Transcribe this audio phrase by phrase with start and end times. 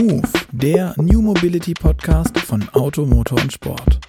[0.00, 4.00] Move, der New Mobility Podcast von Auto, Motor und Sport.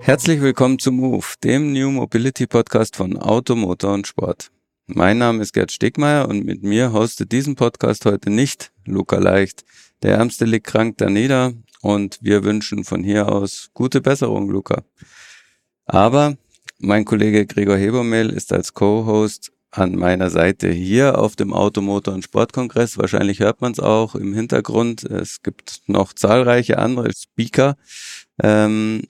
[0.00, 4.50] Herzlich willkommen zu Move, dem New Mobility Podcast von Auto, Motor und Sport.
[4.86, 9.66] Mein Name ist Gerd Stegmeier und mit mir hostet diesen Podcast heute nicht Luca Leicht.
[10.02, 14.82] Der Ärmste liegt krank da nieder und wir wünschen von hier aus gute Besserung, Luca.
[15.84, 16.38] Aber
[16.78, 22.22] mein Kollege Gregor Hebermehl ist als Co-Host an meiner Seite hier auf dem Automotor- und
[22.24, 22.96] Sportkongress.
[22.96, 25.04] Wahrscheinlich hört man es auch im Hintergrund.
[25.04, 27.76] Es gibt noch zahlreiche andere Speaker.
[28.40, 29.02] Ähm,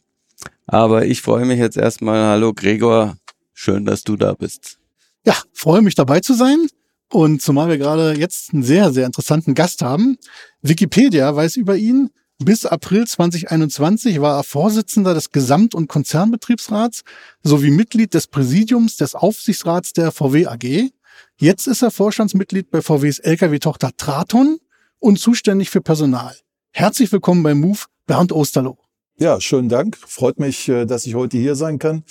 [0.66, 2.22] aber ich freue mich jetzt erstmal.
[2.24, 3.16] Hallo Gregor,
[3.52, 4.78] schön, dass du da bist.
[5.26, 6.66] Ja, freue mich dabei zu sein.
[7.12, 10.16] Und zumal wir gerade jetzt einen sehr, sehr interessanten Gast haben.
[10.62, 12.10] Wikipedia weiß über ihn.
[12.42, 17.02] Bis April 2021 war er Vorsitzender des Gesamt- und Konzernbetriebsrats
[17.44, 20.90] sowie Mitglied des Präsidiums des Aufsichtsrats der VW AG.
[21.36, 24.58] Jetzt ist er Vorstandsmitglied bei VWs Lkw-Tochter Traton
[24.98, 26.34] und zuständig für Personal.
[26.72, 27.78] Herzlich willkommen bei Move,
[28.08, 28.78] Bernd Osterloh.
[29.16, 29.96] Ja, schönen Dank.
[29.96, 32.02] Freut mich, äh, dass ich heute hier sein kann.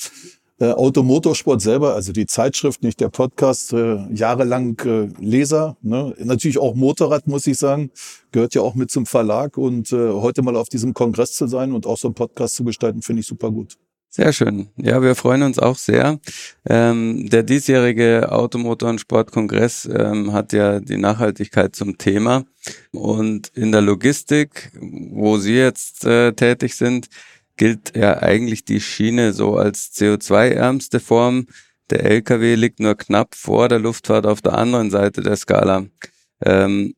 [0.64, 5.76] Äh, Automotorsport selber, also die Zeitschrift, nicht der Podcast, äh, jahrelang äh, Leser.
[5.82, 6.14] Ne?
[6.20, 7.92] Natürlich auch Motorrad, muss ich sagen,
[8.32, 9.58] gehört ja auch mit zum Verlag.
[9.58, 12.64] Und äh, heute mal auf diesem Kongress zu sein und auch so einen Podcast zu
[12.64, 13.78] gestalten, finde ich super gut.
[14.08, 14.70] Sehr schön.
[14.78, 16.20] Ja, wir freuen uns auch sehr.
[16.70, 22.46] Ähm, der diesjährige Automotor- und Sportkongress ähm, hat ja die Nachhaltigkeit zum Thema.
[22.94, 27.10] Und in der Logistik, wo Sie jetzt äh, tätig sind,
[27.58, 31.48] gilt ja eigentlich die Schiene so als CO2-ärmste Form.
[31.90, 35.86] Der LKW liegt nur knapp vor der Luftfahrt auf der anderen Seite der Skala.
[36.42, 36.96] Ähm,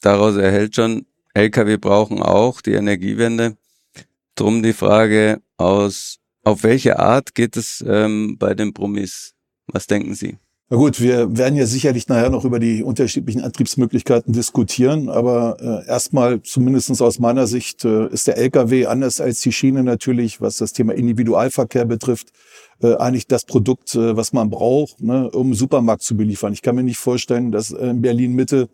[0.00, 3.56] daraus erhält schon, LKW brauchen auch die Energiewende.
[4.34, 9.34] Drum die Frage aus, auf welche Art geht es ähm, bei den Promis?
[9.66, 10.36] Was denken Sie?
[10.70, 15.86] Na gut, wir werden ja sicherlich nachher noch über die unterschiedlichen Antriebsmöglichkeiten diskutieren, aber äh,
[15.86, 20.56] erstmal, zumindestens aus meiner Sicht, äh, ist der Lkw anders als die Schiene natürlich, was
[20.56, 22.28] das Thema Individualverkehr betrifft,
[22.82, 26.54] äh, eigentlich das Produkt, äh, was man braucht, ne, um einen Supermarkt zu beliefern.
[26.54, 28.70] Ich kann mir nicht vorstellen, dass äh, in Berlin Mitte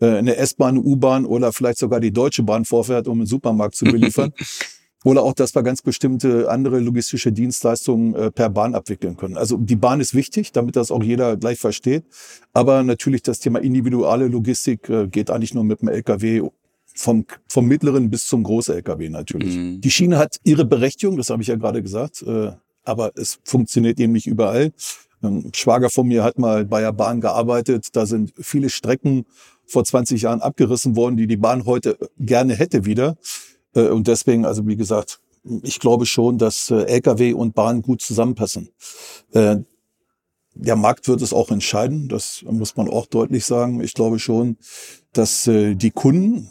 [0.00, 3.84] äh, eine S-Bahn, U-Bahn oder vielleicht sogar die Deutsche Bahn vorfährt, um einen Supermarkt zu
[3.84, 4.32] beliefern.
[5.08, 9.38] Oder auch, dass wir ganz bestimmte andere logistische Dienstleistungen äh, per Bahn abwickeln können.
[9.38, 12.04] Also die Bahn ist wichtig, damit das auch jeder gleich versteht.
[12.52, 16.42] Aber natürlich das Thema individuelle Logistik äh, geht eigentlich nur mit dem LKW
[16.94, 19.56] vom, vom mittleren bis zum Groß-LKW natürlich.
[19.56, 19.80] Mhm.
[19.80, 22.50] Die Schiene hat ihre Berechtigung, das habe ich ja gerade gesagt, äh,
[22.84, 24.74] aber es funktioniert eben nicht überall.
[25.22, 27.96] Ein Schwager von mir hat mal bei der Bahn gearbeitet.
[27.96, 29.24] Da sind viele Strecken
[29.66, 33.16] vor 20 Jahren abgerissen worden, die die Bahn heute gerne hätte wieder.
[33.78, 35.20] Äh, Und deswegen, also wie gesagt,
[35.62, 38.70] ich glaube schon, dass äh, Lkw und Bahn gut zusammenpassen.
[39.32, 39.58] Äh,
[40.60, 43.80] Der Markt wird es auch entscheiden, das muss man auch deutlich sagen.
[43.80, 44.56] Ich glaube schon,
[45.12, 46.48] dass die Kunden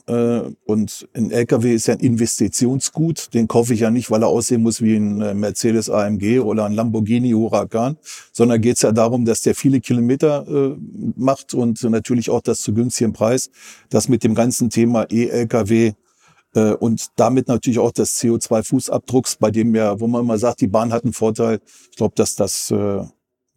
[0.66, 4.64] und ein LKW ist ja ein Investitionsgut, den kaufe ich ja nicht, weil er aussehen
[4.64, 7.98] muss wie ein Mercedes AMG oder ein Lamborghini Huracan,
[8.32, 10.46] sondern geht es ja darum, dass der viele Kilometer
[11.18, 13.50] macht und natürlich auch das zu günstigen Preis,
[13.90, 15.94] das mit dem ganzen Thema E-LKW
[16.56, 20.68] äh, und damit natürlich auch des CO2-Fußabdrucks, bei dem ja, wo man immer sagt, die
[20.68, 21.60] Bahn hat einen Vorteil.
[21.92, 23.04] Ich glaube, dass das äh,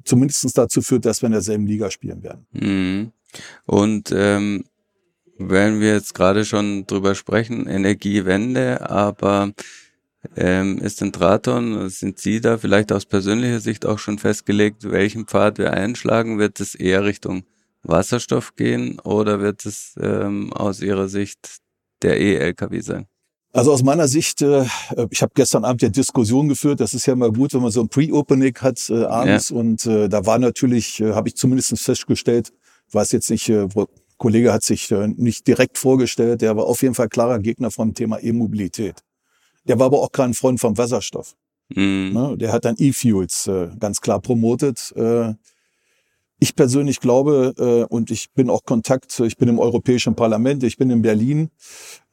[0.05, 2.47] zumindest dazu führt, dass wir in derselben Liga spielen werden.
[2.53, 3.13] Mhm.
[3.67, 4.65] Und ähm,
[5.39, 9.53] wenn wir jetzt gerade schon drüber sprechen, Energiewende, aber
[10.37, 15.27] ähm, ist in Traton, sind Sie da vielleicht aus persönlicher Sicht auch schon festgelegt, welchen
[15.27, 16.39] Pfad wir einschlagen?
[16.39, 17.45] Wird es eher Richtung
[17.83, 21.61] Wasserstoff gehen oder wird es ähm, aus Ihrer Sicht
[22.03, 23.07] der E-LKW sein?
[23.53, 24.65] Also aus meiner Sicht, äh,
[25.11, 26.79] ich habe gestern Abend ja Diskussion geführt.
[26.81, 29.51] Das ist ja mal gut, wenn man so ein Pre-Opening hat äh, abends.
[29.51, 32.53] Und äh, da war natürlich, äh, habe ich zumindest festgestellt,
[32.93, 33.89] weiß jetzt nicht, äh, wo-
[34.19, 37.95] Kollege hat sich äh, nicht direkt vorgestellt, der war auf jeden Fall klarer Gegner vom
[37.95, 39.01] Thema E-Mobilität.
[39.65, 41.35] Der war aber auch kein Freund vom Wasserstoff.
[41.75, 42.11] Mhm.
[42.13, 42.37] Ne?
[42.39, 44.93] Der hat dann E-Fuels äh, ganz klar promotet.
[44.95, 45.35] Äh,
[46.41, 50.79] ich persönlich glaube, äh, und ich bin auch Kontakt, ich bin im Europäischen Parlament, ich
[50.79, 51.51] bin in Berlin,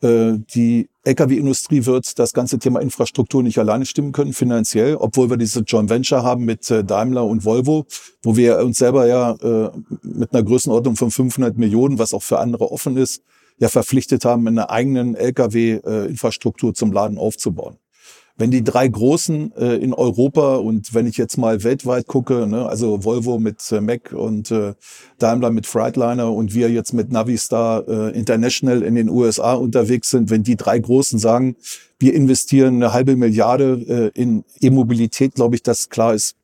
[0.01, 5.38] äh, die Lkw-Industrie wird das ganze Thema Infrastruktur nicht alleine stimmen können, finanziell, obwohl wir
[5.38, 7.85] diese Joint Venture haben mit äh, Daimler und Volvo,
[8.21, 9.71] wo wir uns selber ja äh,
[10.03, 13.24] mit einer Größenordnung von 500 Millionen, was auch für andere offen ist,
[13.59, 17.77] ja verpflichtet haben, eine eigenen Lkw-Infrastruktur zum Laden aufzubauen.
[18.39, 22.68] Wenn die drei großen äh, in Europa und wenn ich jetzt mal weltweit gucke, ne,
[22.68, 24.75] also Volvo mit äh, Mac und äh,
[25.18, 30.30] Daimler mit Freightliner und wir jetzt mit Navistar äh, International in den USA unterwegs sind,
[30.30, 31.56] wenn die drei großen sagen,
[31.98, 36.36] wir investieren eine halbe Milliarde äh, in E-Mobilität, glaube ich, dass klar ist,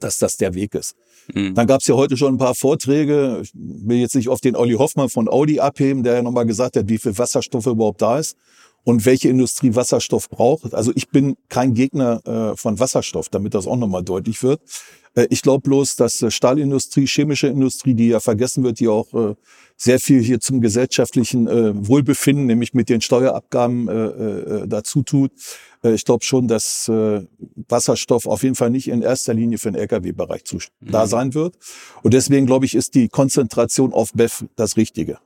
[0.00, 0.94] dass das der Weg ist.
[1.34, 1.54] Mhm.
[1.54, 3.40] Dann gab es ja heute schon ein paar Vorträge.
[3.42, 6.76] Ich will jetzt nicht auf den Olli Hoffmann von Audi abheben, der ja nochmal gesagt
[6.76, 8.36] hat, wie viel Wasserstoff überhaupt da ist
[8.86, 10.72] und welche Industrie Wasserstoff braucht.
[10.72, 14.60] Also ich bin kein Gegner äh, von Wasserstoff, damit das auch nochmal deutlich wird.
[15.16, 19.12] Äh, ich glaube bloß, dass äh, Stahlindustrie, chemische Industrie, die ja vergessen wird, die auch
[19.12, 19.34] äh,
[19.76, 25.32] sehr viel hier zum gesellschaftlichen äh, Wohlbefinden, nämlich mit den Steuerabgaben äh, äh, dazu tut.
[25.82, 27.26] Äh, ich glaube schon, dass äh,
[27.68, 30.92] Wasserstoff auf jeden Fall nicht in erster Linie für den Lkw-Bereich mhm.
[30.92, 31.56] da sein wird.
[32.04, 35.18] Und deswegen glaube ich, ist die Konzentration auf BEF das Richtige.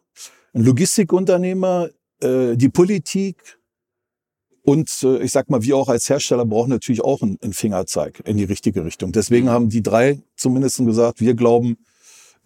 [0.55, 1.91] Ein Logistikunternehmer
[2.23, 3.59] äh, die Politik
[4.63, 8.23] und äh, ich sag mal, wir auch als Hersteller brauchen natürlich auch einen, einen Fingerzeig
[8.25, 9.13] in die richtige Richtung.
[9.13, 9.51] Deswegen mhm.
[9.51, 11.79] haben die drei zumindest gesagt, wir glauben,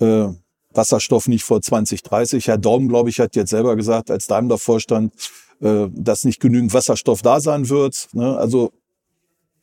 [0.01, 0.29] äh,
[0.71, 2.47] Wasserstoff nicht vor 2030.
[2.49, 5.13] Herr Daum, glaube ich, hat jetzt selber gesagt, als Daimler-Vorstand,
[5.61, 8.09] äh, dass nicht genügend Wasserstoff da sein wird.
[8.13, 8.37] Ne?
[8.37, 8.73] Also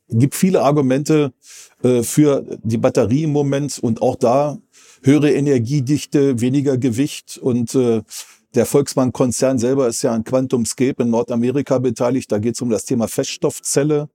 [0.10, 1.34] gibt viele Argumente
[1.84, 4.58] äh, für die Batterie im Moment und auch da
[5.04, 8.02] höhere Energiedichte, weniger Gewicht und äh,
[8.56, 12.31] der Volkswagen-Konzern selber ist ja an QuantumScape in Nordamerika beteiligt.
[12.31, 14.09] Da geht es um das Thema Feststoffzelle,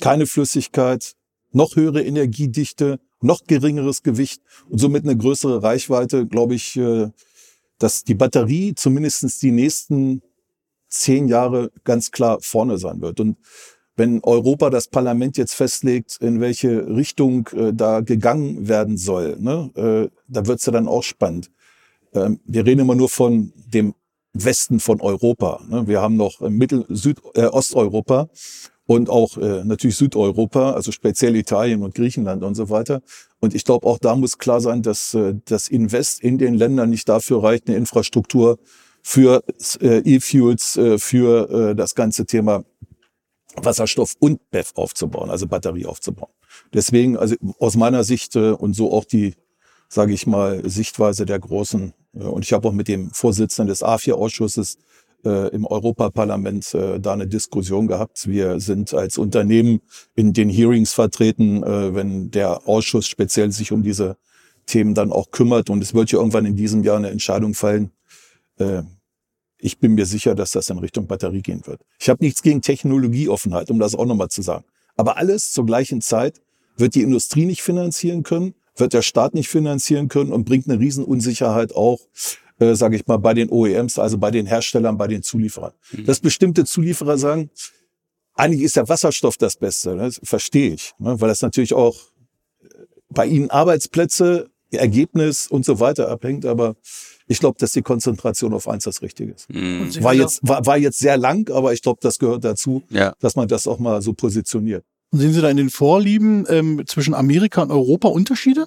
[0.00, 1.14] keine Flüssigkeit,
[1.52, 7.10] noch höhere Energiedichte, noch geringeres Gewicht und somit eine größere Reichweite, glaube ich, äh,
[7.78, 10.22] dass die Batterie zumindestens die nächsten
[10.88, 13.20] zehn Jahre ganz klar vorne sein wird.
[13.20, 13.36] Und
[13.96, 19.70] wenn Europa das Parlament jetzt festlegt, in welche Richtung äh, da gegangen werden soll, ne,
[19.74, 21.50] äh, da wird's ja dann auch spannend.
[22.26, 23.94] Ähm, wir reden immer nur von dem
[24.32, 25.60] Westen von Europa.
[25.68, 25.86] Ne?
[25.86, 28.28] Wir haben noch Mittel-, Süd-, äh, Osteuropa
[28.86, 33.02] und auch äh, natürlich Südeuropa, also speziell Italien und Griechenland und so weiter.
[33.38, 36.90] Und ich glaube, auch da muss klar sein, dass äh, das Invest in den Ländern
[36.90, 38.58] nicht dafür reicht, eine Infrastruktur
[39.02, 39.44] für
[39.80, 42.64] äh, E-Fuels, äh, für äh, das ganze Thema
[43.56, 46.32] Wasserstoff und BEF aufzubauen, also Batterie aufzubauen.
[46.72, 49.34] Deswegen, also aus meiner Sicht äh, und so auch die
[49.88, 51.92] sage ich mal, Sichtweise der Großen.
[52.14, 54.78] Äh, und ich habe auch mit dem Vorsitzenden des A4-Ausschusses
[55.24, 58.28] äh, im Europaparlament äh, da eine Diskussion gehabt.
[58.28, 59.80] Wir sind als Unternehmen
[60.14, 64.16] in den Hearings vertreten, äh, wenn der Ausschuss speziell sich um diese
[64.66, 65.70] Themen dann auch kümmert.
[65.70, 67.90] Und es wird ja irgendwann in diesem Jahr eine Entscheidung fallen.
[68.58, 68.82] Äh,
[69.60, 71.80] ich bin mir sicher, dass das in Richtung Batterie gehen wird.
[71.98, 74.64] Ich habe nichts gegen Technologieoffenheit, um das auch nochmal zu sagen.
[74.96, 76.40] Aber alles zur gleichen Zeit
[76.76, 80.78] wird die Industrie nicht finanzieren können, wird der Staat nicht finanzieren können und bringt eine
[80.78, 82.00] Riesenunsicherheit auch,
[82.58, 85.72] äh, sage ich mal, bei den OEMs, also bei den Herstellern, bei den Zulieferern.
[85.92, 86.04] Mhm.
[86.04, 87.50] Dass bestimmte Zulieferer sagen,
[88.34, 90.04] eigentlich ist der Wasserstoff das Beste, ne?
[90.04, 91.20] das verstehe ich, ne?
[91.20, 91.96] weil das natürlich auch
[93.10, 96.76] bei ihnen Arbeitsplätze, Ergebnis und so weiter abhängt, aber
[97.26, 99.48] ich glaube, dass die Konzentration auf eins das Richtige ist.
[99.50, 99.90] Mhm.
[100.02, 103.14] War jetzt, war, war jetzt sehr lang, aber ich glaube, das gehört dazu, ja.
[103.20, 104.84] dass man das auch mal so positioniert.
[105.10, 108.66] Sehen Sie da in den Vorlieben ähm, zwischen Amerika und Europa Unterschiede?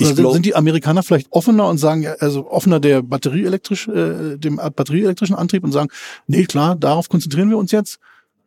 [0.00, 4.56] Oder glaub, sind die Amerikaner vielleicht offener und sagen, also offener der batterieelektrisch, äh, dem
[4.56, 5.90] batterieelektrischen Antrieb und sagen,
[6.26, 7.98] nee, klar, darauf konzentrieren wir uns jetzt?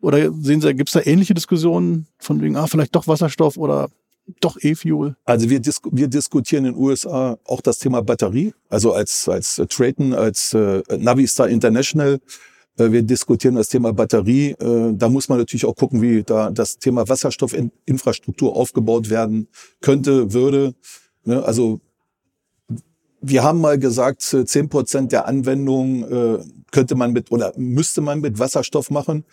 [0.02, 3.90] Oder sehen Sie, gibt es da ähnliche Diskussionen von wegen, ah, vielleicht doch Wasserstoff oder
[4.42, 5.16] doch E-Fuel?
[5.26, 8.54] Also wir, dis wir diskutieren in den USA auch das Thema Batterie.
[8.70, 12.20] Also als, als Trayton, als äh, Navistar International
[12.78, 14.52] wir diskutieren das Thema Batterie.
[14.52, 19.48] Äh, da muss man natürlich auch gucken, wie da das Thema Wasserstoffinfrastruktur aufgebaut werden
[19.82, 20.74] könnte, würde.
[21.24, 21.80] Ne, also
[23.22, 26.40] wir haben mal gesagt, zehn Prozent der Anwendungen äh,
[26.76, 29.24] könnte man mit oder müsste man mit Wasserstoff machen.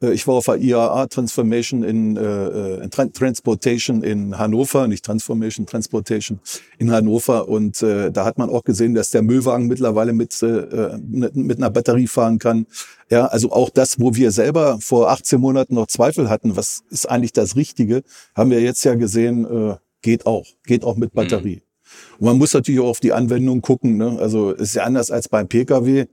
[0.00, 5.66] Äh, ich war auf der IAA Transformation in, äh, in Transportation in Hannover, nicht Transformation,
[5.66, 6.38] Transportation
[6.78, 7.48] in Hannover.
[7.48, 11.58] Und äh, da hat man auch gesehen, dass der Müllwagen mittlerweile mit, äh, mit, mit
[11.58, 12.66] einer Batterie fahren kann.
[13.10, 17.10] Ja, also auch das, wo wir selber vor 18 Monaten noch Zweifel hatten, was ist
[17.10, 18.04] eigentlich das Richtige,
[18.36, 21.56] haben wir jetzt ja gesehen, äh, geht auch, geht auch mit Batterie.
[21.56, 22.18] Mhm.
[22.20, 23.96] Und man muss natürlich auch auf die Anwendung gucken.
[23.96, 24.18] Ne?
[24.20, 26.06] Also ist ja anders als beim Pkw.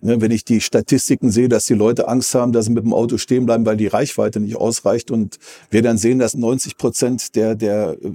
[0.00, 0.20] Ne?
[0.20, 3.18] Wenn ich die Statistiken sehe, dass die Leute Angst haben, dass sie mit dem Auto
[3.18, 5.38] stehen bleiben, weil die Reichweite nicht ausreicht und
[5.70, 8.12] wir dann sehen, dass 90 Prozent der, der äh,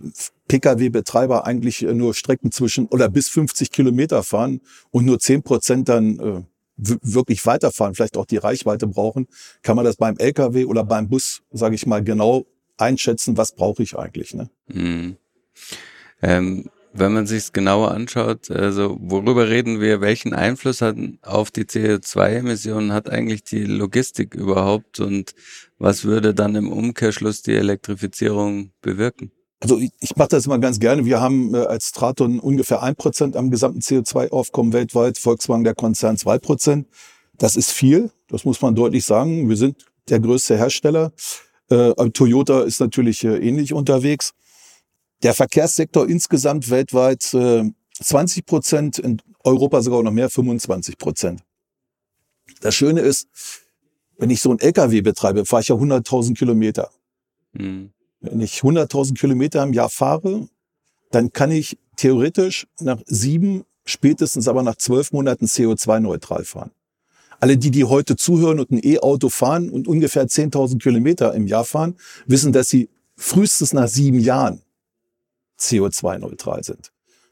[0.47, 4.61] Pkw-Betreiber eigentlich äh, nur Strecken zwischen oder bis 50 Kilometer fahren
[4.91, 6.41] und nur 10 Prozent dann äh,
[6.77, 9.27] wirklich weiterfahren, vielleicht auch die Reichweite brauchen,
[9.61, 12.45] kann man das beim Lkw oder beim Bus, sage ich mal, genau
[12.77, 14.33] einschätzen, was brauche ich eigentlich.
[14.33, 14.49] Ne?
[14.67, 15.15] Mhm.
[16.21, 21.65] Ähm, wenn man sich genauer anschaut, also worüber reden wir, welchen Einfluss hat auf die
[21.65, 25.35] CO2-Emissionen hat eigentlich die Logistik überhaupt und
[25.77, 29.31] was würde dann im Umkehrschluss die Elektrifizierung bewirken?
[29.59, 31.05] Also ich, ich mache das immer ganz gerne.
[31.05, 36.17] Wir haben äh, als Straton ungefähr ein Prozent am gesamten CO2-Aufkommen weltweit, Volkswagen der Konzern
[36.17, 36.87] zwei Prozent.
[37.37, 39.49] Das ist viel, das muss man deutlich sagen.
[39.49, 41.11] Wir sind der größte Hersteller.
[41.69, 44.33] Äh, Toyota ist natürlich äh, ähnlich unterwegs.
[45.23, 47.63] Der Verkehrssektor insgesamt weltweit äh,
[48.01, 51.41] 20 Prozent, in Europa sogar noch mehr, 25 Prozent.
[52.61, 53.27] Das Schöne ist,
[54.17, 56.89] wenn ich so einen LKW betreibe, fahre ich ja 100.000 Kilometer.
[57.53, 57.91] Mhm.
[58.21, 60.47] Wenn ich 100.000 Kilometer im Jahr fahre,
[61.11, 66.71] dann kann ich theoretisch nach sieben, spätestens aber nach zwölf Monaten CO2-neutral fahren.
[67.39, 71.65] Alle die, die heute zuhören und ein E-Auto fahren und ungefähr 10.000 Kilometer im Jahr
[71.65, 71.95] fahren,
[72.25, 74.61] wissen, dass sie frühestens nach sieben Jahren
[75.59, 76.91] CO2-neutral sind.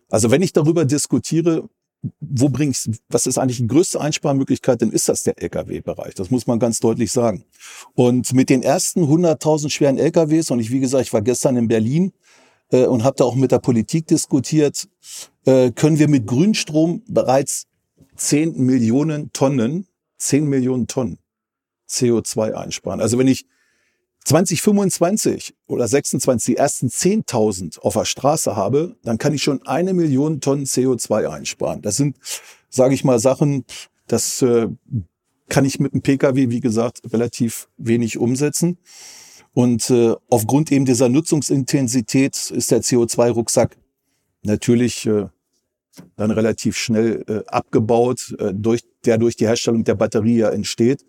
[0.09, 1.69] Also wenn ich darüber diskutiere,
[2.19, 6.15] wo bringst, was ist eigentlich die größte Einsparmöglichkeit, dann ist das der Lkw-Bereich.
[6.15, 7.45] Das muss man ganz deutlich sagen.
[7.95, 11.67] Und mit den ersten 100.000 schweren Lkws, und ich, wie gesagt, ich war gestern in
[11.67, 12.11] Berlin
[12.71, 14.87] äh, und habe da auch mit der Politik diskutiert,
[15.45, 17.67] äh, können wir mit Grünstrom bereits
[18.17, 19.87] 10 Millionen Tonnen,
[20.17, 21.19] 10 Millionen Tonnen
[21.89, 23.01] CO2 einsparen.
[23.01, 23.45] Also wenn ich
[24.25, 29.93] 2025 oder 26 die ersten 10.000 auf der Straße habe, dann kann ich schon eine
[29.93, 31.81] Million Tonnen CO2 einsparen.
[31.81, 32.17] Das sind,
[32.69, 33.65] sage ich mal, Sachen,
[34.07, 34.67] das äh,
[35.49, 38.77] kann ich mit dem Pkw, wie gesagt, relativ wenig umsetzen.
[39.53, 43.77] Und äh, aufgrund eben dieser Nutzungsintensität ist der CO2-Rucksack
[44.41, 45.27] natürlich äh,
[46.15, 51.05] dann relativ schnell äh, abgebaut, äh, durch, der durch die Herstellung der Batterie ja entsteht.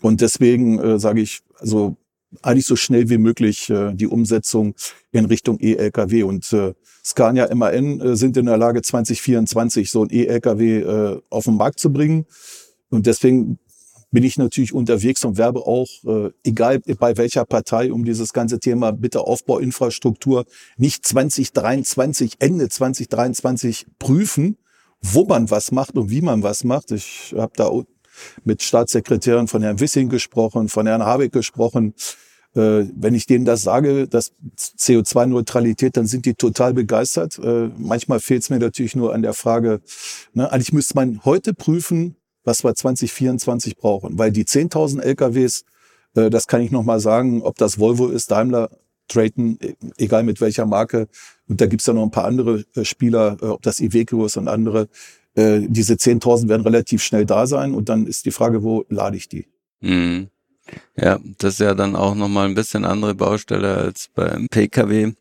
[0.00, 1.96] Und deswegen äh, sage ich, also
[2.42, 4.74] eigentlich so schnell wie möglich äh, die Umsetzung
[5.12, 6.22] in Richtung E-Lkw.
[6.22, 6.74] Und äh,
[7.04, 11.80] Scania MAN äh, sind in der Lage, 2024 so ein E-Lkw äh, auf den Markt
[11.80, 12.26] zu bringen.
[12.90, 13.58] Und deswegen
[14.14, 18.60] bin ich natürlich unterwegs und werbe auch, äh, egal bei welcher Partei, um dieses ganze
[18.60, 20.44] Thema bitte Aufbauinfrastruktur
[20.76, 24.56] nicht 2023, Ende 2023 prüfen,
[25.02, 26.92] wo man was macht und wie man was macht.
[26.92, 27.68] Ich habe da
[28.44, 31.94] mit Staatssekretären von Herrn Wissing gesprochen, von Herrn Habeck gesprochen.
[32.54, 37.38] Äh, wenn ich denen das sage, das CO2-Neutralität, dann sind die total begeistert.
[37.38, 39.80] Äh, manchmal fehlt es mir natürlich nur an der Frage,
[40.34, 44.18] ne, eigentlich müsste man heute prüfen, was wir 2024 brauchen.
[44.18, 45.64] Weil die 10.000 LKWs,
[46.14, 48.70] äh, das kann ich nochmal sagen, ob das Volvo ist, Daimler,
[49.08, 51.08] Drayton, e, egal mit welcher Marke.
[51.48, 54.36] Und da gibt's ja noch ein paar andere äh, Spieler, äh, ob das Iveco ist
[54.36, 54.88] und andere.
[55.34, 57.74] Äh, diese 10.000 werden relativ schnell da sein.
[57.74, 59.46] Und dann ist die Frage, wo lade ich die?
[59.80, 60.28] Mhm.
[60.96, 65.12] Ja, das ist ja dann auch nochmal ein bisschen andere Baustelle als beim Pkw.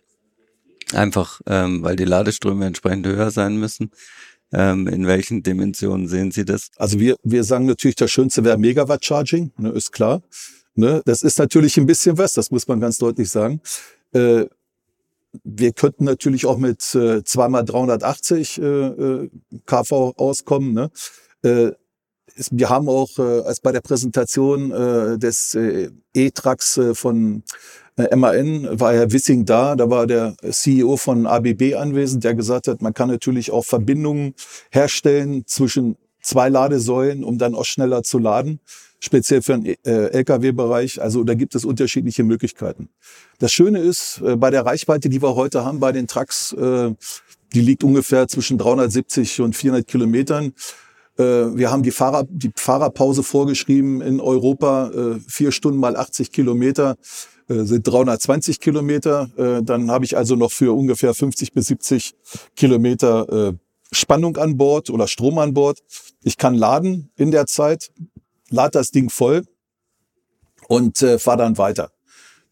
[0.94, 3.92] Einfach, ähm, weil die Ladeströme entsprechend höher sein müssen.
[4.52, 6.70] Ähm, in welchen Dimensionen sehen Sie das?
[6.78, 10.22] Also wir, wir sagen natürlich, das Schönste wäre Megawatt Charging, ne, ist klar.
[10.76, 13.62] Ne, das ist natürlich ein bisschen was, das muss man ganz deutlich sagen.
[14.14, 14.46] Äh,
[15.44, 19.30] wir könnten natürlich auch mit äh, zweimal 380 äh, äh
[19.66, 20.74] kV auskommen.
[20.74, 20.92] Ne?
[21.44, 21.72] Äh,
[22.52, 27.44] wir haben auch äh, als bei der Präsentation äh, des äh, E-Trucks äh, von
[27.98, 32.68] äh, MAN war Herr Wissing da, da war der CEO von ABB anwesend, der gesagt
[32.68, 34.34] hat, man kann natürlich auch Verbindungen
[34.72, 38.60] herstellen zwischen zwei Ladesäulen, um dann auch schneller zu laden,
[39.00, 41.02] speziell für den äh, Lkw-Bereich.
[41.02, 42.90] Also da gibt es unterschiedliche Möglichkeiten.
[43.40, 46.92] Das Schöne ist, äh, bei der Reichweite, die wir heute haben bei den Trucks, äh,
[47.54, 50.54] die liegt ungefähr zwischen 370 und 400 Kilometern.
[51.16, 56.96] Wir haben die, Fahrer, die Fahrerpause vorgeschrieben in Europa, vier Stunden mal 80 Kilometer.
[57.48, 59.30] Sind 320 Kilometer.
[59.64, 62.16] Dann habe ich also noch für ungefähr 50 bis 70
[62.56, 63.54] Kilometer
[63.94, 65.80] Spannung an Bord oder Strom an Bord.
[66.24, 67.92] Ich kann laden in der Zeit,
[68.50, 69.44] lade das Ding voll
[70.68, 71.92] und äh, fahre dann weiter.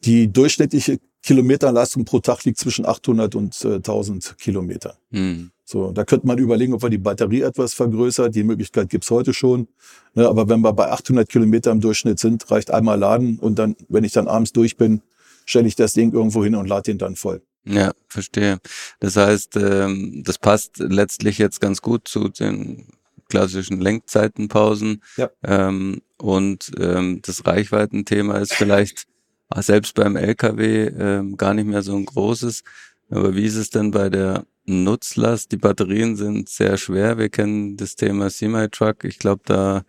[0.03, 4.97] Die durchschnittliche Kilometerleistung pro Tag liegt zwischen 800 und äh, 1000 Kilometer.
[5.11, 5.51] Hm.
[5.63, 8.35] So, da könnte man überlegen, ob man die Batterie etwas vergrößert.
[8.35, 9.67] Die Möglichkeit gibt's heute schon.
[10.15, 13.75] Ne, aber wenn wir bei 800 Kilometer im Durchschnitt sind, reicht einmal laden und dann,
[13.87, 15.01] wenn ich dann abends durch bin,
[15.45, 17.41] stelle ich das Ding irgendwo hin und lade den dann voll.
[17.63, 18.59] Ja, verstehe.
[18.99, 22.87] Das heißt, ähm, das passt letztlich jetzt ganz gut zu den
[23.29, 25.03] klassischen Lenkzeitenpausen.
[25.17, 25.29] Ja.
[25.43, 29.05] Ähm, und ähm, das Reichweitenthema ist vielleicht
[29.57, 32.63] selbst beim LKW ähm, gar nicht mehr so ein großes.
[33.09, 35.51] Aber wie ist es denn bei der Nutzlast.
[35.51, 37.17] Die Batterien sind sehr schwer.
[37.17, 39.03] Wir kennen das Thema Semi-Truck.
[39.03, 39.83] Ich glaube, da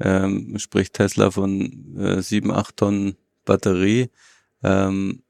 [0.00, 4.10] ähm, spricht Tesla von äh, 7, 8 Tonnen Batterie.
[4.62, 5.22] Ähm,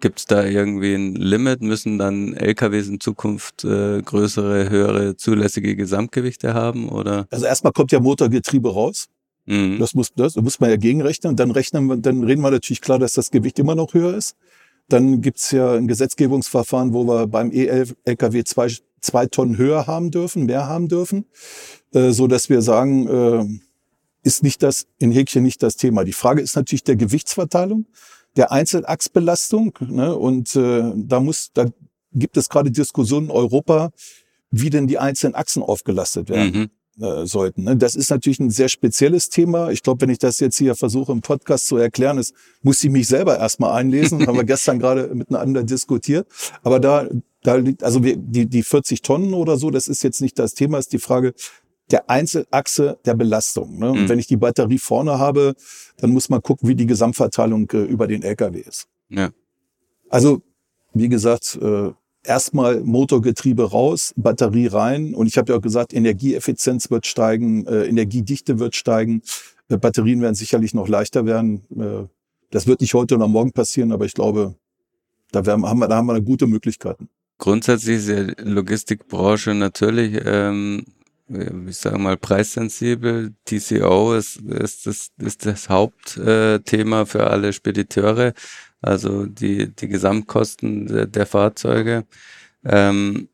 [0.00, 1.60] Gibt es da irgendwie ein Limit?
[1.60, 6.88] Müssen dann LKWs in Zukunft äh, größere, höhere zulässige Gesamtgewichte haben?
[6.88, 7.26] Oder?
[7.30, 9.06] Also erstmal kommt ja Motorgetriebe raus.
[9.46, 9.78] Mhm.
[9.80, 11.34] Das muss, das muss man ja gegenrechnen.
[11.34, 14.36] Dann rechnen wir, dann reden wir natürlich klar, dass das Gewicht immer noch höher ist.
[14.88, 20.46] Dann gibt's ja ein Gesetzgebungsverfahren, wo wir beim E-Lkw zwei, zwei Tonnen höher haben dürfen,
[20.46, 21.26] mehr haben dürfen,
[21.92, 23.46] äh, so dass wir sagen, äh,
[24.22, 26.04] ist nicht das in Häkchen nicht das Thema.
[26.04, 27.86] Die Frage ist natürlich der Gewichtsverteilung,
[28.36, 29.74] der Einzelachsbelastung.
[29.80, 30.14] Ne?
[30.14, 31.66] Und äh, da muss, da
[32.12, 33.90] gibt es gerade Diskussionen in Europa,
[34.50, 36.52] wie denn die einzelnen Achsen aufgelastet werden.
[36.52, 36.70] Mhm.
[37.00, 37.62] Äh, sollten.
[37.62, 37.76] Ne?
[37.76, 39.70] Das ist natürlich ein sehr spezielles Thema.
[39.70, 42.90] Ich glaube, wenn ich das jetzt hier versuche im Podcast zu erklären, ist, muss ich
[42.90, 44.18] mich selber erstmal einlesen.
[44.26, 46.26] haben wir gestern gerade miteinander diskutiert.
[46.64, 47.06] Aber da,
[47.44, 50.54] da liegt, also wir, die, die 40 Tonnen oder so, das ist jetzt nicht das
[50.54, 51.34] Thema, ist die Frage,
[51.90, 53.78] der Einzelachse der Belastung.
[53.78, 53.90] Ne?
[53.90, 54.08] Und mhm.
[54.08, 55.54] wenn ich die Batterie vorne habe,
[55.98, 58.88] dann muss man gucken, wie die Gesamtverteilung äh, über den LKW ist.
[59.08, 59.30] Ja.
[60.10, 60.42] Also,
[60.92, 61.92] wie gesagt, äh,
[62.22, 65.14] erstmal Motorgetriebe raus, Batterie rein.
[65.14, 69.22] Und ich habe ja auch gesagt, Energieeffizienz wird steigen, äh, Energiedichte wird steigen.
[69.68, 71.62] Äh, Batterien werden sicherlich noch leichter werden.
[71.76, 72.06] Äh,
[72.50, 74.54] das wird nicht heute oder morgen passieren, aber ich glaube,
[75.32, 77.08] da, werden, haben, wir, da haben wir gute Möglichkeiten.
[77.38, 80.84] Grundsätzlich ist die Logistikbranche natürlich ähm,
[81.28, 83.34] ich sage mal, preissensibel.
[83.44, 88.32] TCO ist, ist, das, ist das Hauptthema für alle Spediteure,
[88.80, 92.06] also die, die Gesamtkosten der, der Fahrzeuge.
[92.64, 93.28] Ähm,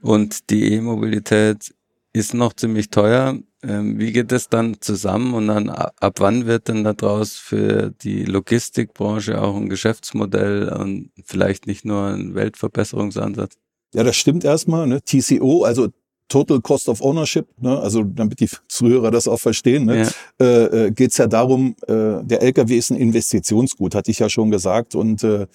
[0.00, 1.74] und die E-Mobilität
[2.12, 3.38] ist noch ziemlich teuer.
[3.62, 8.24] Ähm, wie geht das dann zusammen und dann ab wann wird denn daraus für die
[8.24, 13.56] Logistikbranche auch ein Geschäftsmodell und vielleicht nicht nur ein Weltverbesserungsansatz?
[13.94, 14.86] Ja, das stimmt erstmal.
[14.86, 15.02] Ne?
[15.02, 15.88] TCO, also
[16.32, 20.10] Total Cost of Ownership, ne, also damit die Zuhörer das auch verstehen, ne,
[20.40, 20.46] ja.
[20.46, 24.50] äh, äh, geht ja darum, äh, der LKW ist ein Investitionsgut, hatte ich ja schon
[24.50, 24.94] gesagt.
[24.94, 25.46] Und äh,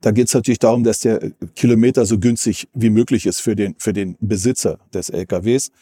[0.00, 3.74] da geht es natürlich darum, dass der Kilometer so günstig wie möglich ist für den,
[3.78, 5.72] für den Besitzer des LKWs.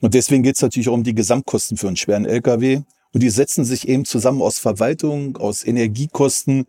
[0.00, 2.82] Und deswegen geht es natürlich auch um die Gesamtkosten für einen schweren LKW.
[3.14, 6.66] Und die setzen sich eben zusammen aus Verwaltung, aus Energiekosten,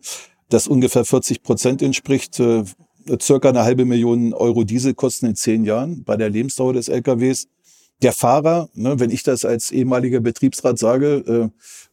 [0.48, 2.64] das ungefähr 40 Prozent entspricht äh,
[3.20, 7.48] circa eine halbe Million Euro Dieselkosten in zehn Jahren bei der Lebensdauer des LKWs.
[8.02, 11.50] Der Fahrer, ne, wenn ich das als ehemaliger Betriebsrat sage,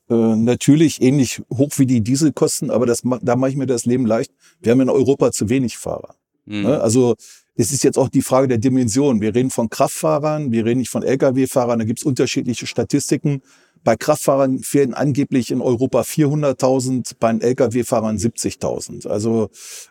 [0.09, 3.85] äh, äh, natürlich ähnlich hoch wie die Dieselkosten, aber das, da mache ich mir das
[3.85, 4.31] Leben leicht.
[4.59, 6.15] Wir haben in Europa zu wenig Fahrer.
[6.45, 6.63] Mhm.
[6.63, 6.81] Ne?
[6.81, 7.15] Also
[7.55, 9.21] es ist jetzt auch die Frage der Dimension.
[9.21, 13.41] Wir reden von Kraftfahrern, wir reden nicht von Lkw-Fahrern, da gibt es unterschiedliche Statistiken.
[13.83, 19.07] Bei Kraftfahrern fehlen angeblich in Europa 400.000, bei Lkw-Fahrern 70.000.
[19.07, 19.49] Also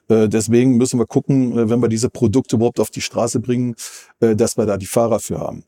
[0.08, 3.74] äh, deswegen müssen wir gucken, äh, wenn wir diese Produkte überhaupt auf die Straße bringen,
[4.20, 5.64] äh, dass wir da die Fahrer für haben.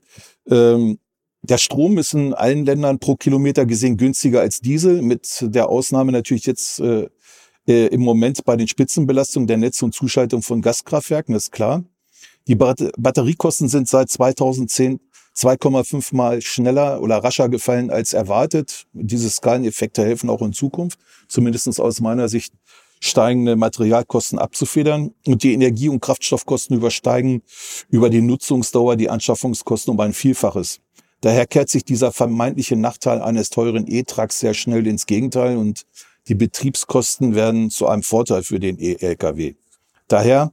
[0.49, 0.99] Ähm,
[1.43, 6.11] der Strom ist in allen Ländern pro Kilometer gesehen günstiger als Diesel, mit der Ausnahme
[6.11, 7.09] natürlich jetzt äh,
[7.69, 11.85] äh, im Moment bei den Spitzenbelastungen der Netze und Zuschaltung von Gaskraftwerken, ist klar.
[12.47, 15.01] Die Batteriekosten sind seit 2010
[15.37, 18.87] 2,5 mal schneller oder rascher gefallen als erwartet.
[18.93, 22.55] Diese Skaleneffekte helfen auch in Zukunft, zumindest aus meiner Sicht,
[23.01, 25.13] steigende Materialkosten abzufedern.
[25.27, 27.43] Und die Energie- und Kraftstoffkosten übersteigen
[27.91, 30.81] über die Nutzungsdauer die Anschaffungskosten um ein Vielfaches.
[31.21, 35.85] Daher kehrt sich dieser vermeintliche Nachteil eines teuren E-Trucks sehr schnell ins Gegenteil und
[36.29, 39.55] die Betriebskosten werden zu einem Vorteil für den E-Lkw.
[40.09, 40.53] Daher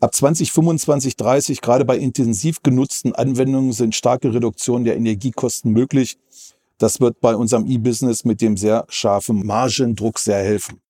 [0.00, 6.18] Ab 2025, 30, gerade bei intensiv genutzten Anwendungen, sind starke Reduktionen der Energiekosten möglich.
[6.78, 10.80] Das wird bei unserem E-Business mit dem sehr scharfen Margendruck sehr helfen.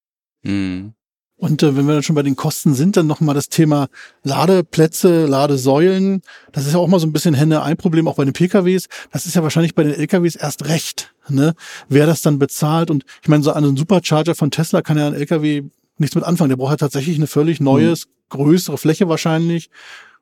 [0.43, 0.93] Mhm.
[1.39, 3.89] Und äh, wenn wir dann schon bei den Kosten sind, dann nochmal das Thema
[4.25, 6.21] Ladeplätze, Ladesäulen.
[6.51, 8.89] Das ist ja auch mal so ein bisschen Henne-Ein-Problem, auch bei den PKWs.
[9.13, 11.55] Das ist ja wahrscheinlich bei den LKWs erst recht, ne?
[11.89, 12.91] wer das dann bezahlt.
[12.91, 15.63] Und ich meine, so an einem Supercharger von Tesla kann ja ein LKW
[16.01, 16.51] nichts mit anfangen.
[16.51, 19.71] Der braucht ja tatsächlich eine völlig neues, mhm größere Fläche wahrscheinlich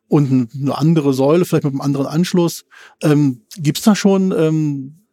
[0.08, 2.64] und eine andere Säule, vielleicht mit einem anderen Anschluss.
[3.02, 5.06] Ähm, Gibt es da schon ähm,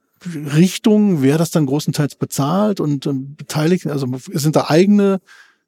[0.56, 3.88] Richtungen, wer das dann großenteils bezahlt und ähm, beteiligt?
[3.88, 5.20] Also sind da eigene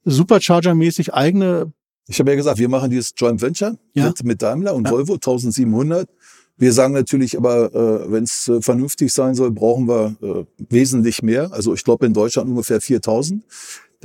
[0.06, 1.74] Supercharger-mäßig eigene?
[2.08, 4.08] Ich habe ja gesagt, wir machen dieses Joint Venture ja?
[4.08, 4.92] mit, mit Daimler und ja.
[4.92, 6.08] Volvo 1700.
[6.58, 11.22] Wir sagen natürlich aber, äh, wenn es äh, vernünftig sein soll, brauchen wir äh, wesentlich
[11.22, 11.52] mehr.
[11.52, 13.44] Also ich glaube in Deutschland ungefähr 4000.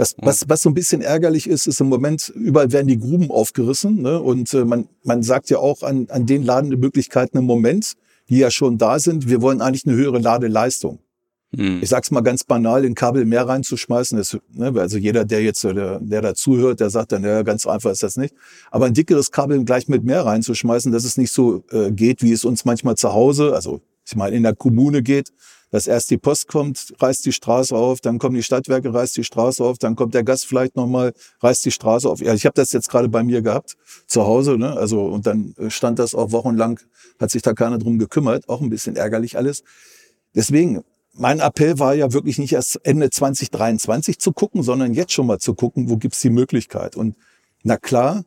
[0.01, 3.31] Das, was, was so ein bisschen ärgerlich ist, ist im Moment, überall werden die Gruben
[3.31, 4.01] aufgerissen.
[4.01, 4.19] Ne?
[4.19, 7.97] Und äh, man, man sagt ja auch an, an den Lademöglichkeiten im Moment,
[8.31, 11.01] die ja schon da sind, wir wollen eigentlich eine höhere Ladeleistung.
[11.55, 11.83] Hm.
[11.83, 14.17] Ich sag's mal ganz banal, in Kabel mehr reinzuschmeißen.
[14.17, 17.67] Das, ne, also jeder, der jetzt, der, der da zuhört, der sagt dann, ja, ganz
[17.67, 18.35] einfach ist das nicht.
[18.71, 22.33] Aber ein dickeres Kabel gleich mit mehr reinzuschmeißen, dass es nicht so äh, geht, wie
[22.33, 25.31] es uns manchmal zu Hause, also ich meine, in der Kommune geht,
[25.71, 29.25] dass erst die Post kommt, reißt die Straße auf, dann kommen die Stadtwerke, reißt die
[29.25, 32.21] Straße auf, dann kommt der Gast vielleicht nochmal, reißt die Straße auf.
[32.21, 34.77] Ja, ich habe das jetzt gerade bei mir gehabt, zu Hause, ne?
[34.77, 36.81] Also, und dann äh, stand das auch wochenlang,
[37.21, 39.63] hat sich da keiner drum gekümmert, auch ein bisschen ärgerlich alles.
[40.35, 45.27] Deswegen, mein Appell war ja wirklich nicht erst Ende 2023 zu gucken, sondern jetzt schon
[45.27, 46.97] mal zu gucken, wo gibt's die Möglichkeit.
[46.97, 47.17] Und
[47.63, 48.25] na klar,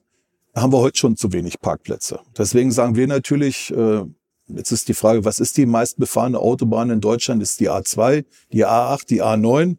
[0.56, 2.20] haben wir heute schon zu wenig Parkplätze.
[2.38, 4.04] Deswegen sagen wir natürlich, äh,
[4.48, 7.42] Jetzt ist die Frage, was ist die meistbefahrene Autobahn in Deutschland?
[7.42, 9.78] Ist die A2, die A8, die A9?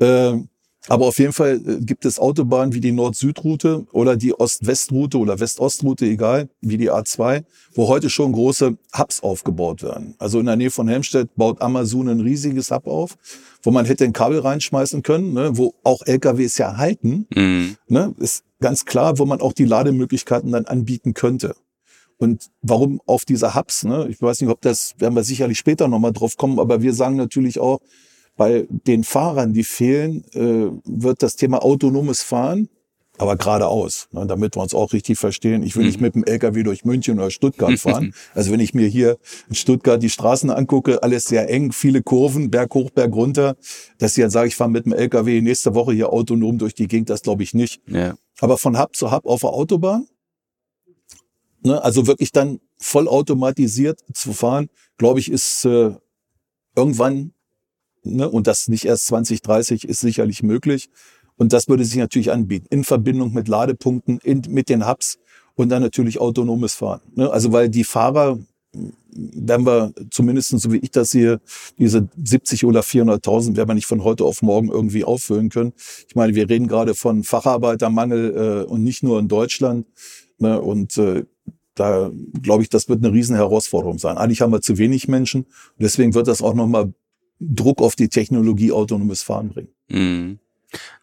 [0.00, 0.42] Äh,
[0.88, 5.38] Aber auf jeden Fall äh, gibt es Autobahnen wie die Nord-Süd-Route oder die Ost-West-Route oder
[5.40, 7.42] West-Ost-Route, egal, wie die A2,
[7.74, 10.14] wo heute schon große Hubs aufgebaut werden.
[10.18, 13.16] Also in der Nähe von Helmstedt baut Amazon ein riesiges Hub auf,
[13.62, 17.26] wo man hätte ein Kabel reinschmeißen können, ne, wo auch LKWs ja halten.
[17.34, 17.76] Mhm.
[17.88, 21.56] Ne, ist ganz klar, wo man auch die Lademöglichkeiten dann anbieten könnte.
[22.18, 23.84] Und warum auf dieser Hubs?
[23.84, 24.06] Ne?
[24.08, 27.16] Ich weiß nicht, ob das, werden wir sicherlich später nochmal drauf kommen, aber wir sagen
[27.16, 27.80] natürlich auch,
[28.36, 32.68] bei den Fahrern, die fehlen, äh, wird das Thema autonomes Fahren,
[33.18, 35.62] aber geradeaus, ne, damit wir uns auch richtig verstehen.
[35.62, 35.88] Ich will mhm.
[35.88, 38.14] nicht mit dem LKW durch München oder Stuttgart fahren.
[38.34, 39.16] also wenn ich mir hier
[39.48, 43.56] in Stuttgart die Straßen angucke, alles sehr eng, viele Kurven, Berg hoch, Berg runter,
[43.98, 46.88] dass ich jetzt sage, ich fahre mit dem LKW nächste Woche hier autonom durch die
[46.88, 47.80] Gegend, das glaube ich nicht.
[47.86, 48.14] Ja.
[48.40, 50.06] Aber von Hub zu Hub auf der Autobahn,
[51.66, 55.94] ne, also wirklich dann vollautomatisiert zu fahren, glaube ich, ist äh,
[56.74, 57.32] irgendwann
[58.04, 60.88] ne, und das nicht erst 2030 ist sicherlich möglich.
[61.36, 65.18] Und das würde sich natürlich anbieten, in Verbindung mit Ladepunkten, in, mit den Hubs
[65.54, 67.02] und dann natürlich autonomes Fahren.
[67.14, 67.30] Ne?
[67.30, 68.38] Also weil die Fahrer,
[69.12, 71.40] werden wir zumindest so wie ich das sehe,
[71.78, 75.72] diese 70 oder 400.000 werden wir nicht von heute auf morgen irgendwie auffüllen können.
[76.08, 79.86] Ich meine, wir reden gerade von Facharbeitermangel äh, und nicht nur in Deutschland.
[80.38, 80.60] Ne?
[80.60, 81.24] Und äh,
[81.76, 82.10] da
[82.42, 84.18] glaube ich, das wird eine riesen Herausforderung sein.
[84.18, 85.46] Eigentlich haben wir zu wenig Menschen.
[85.78, 86.92] Deswegen wird das auch nochmal
[87.38, 89.68] Druck auf die Technologie autonomes Fahren bringen.
[89.88, 90.38] Mhm.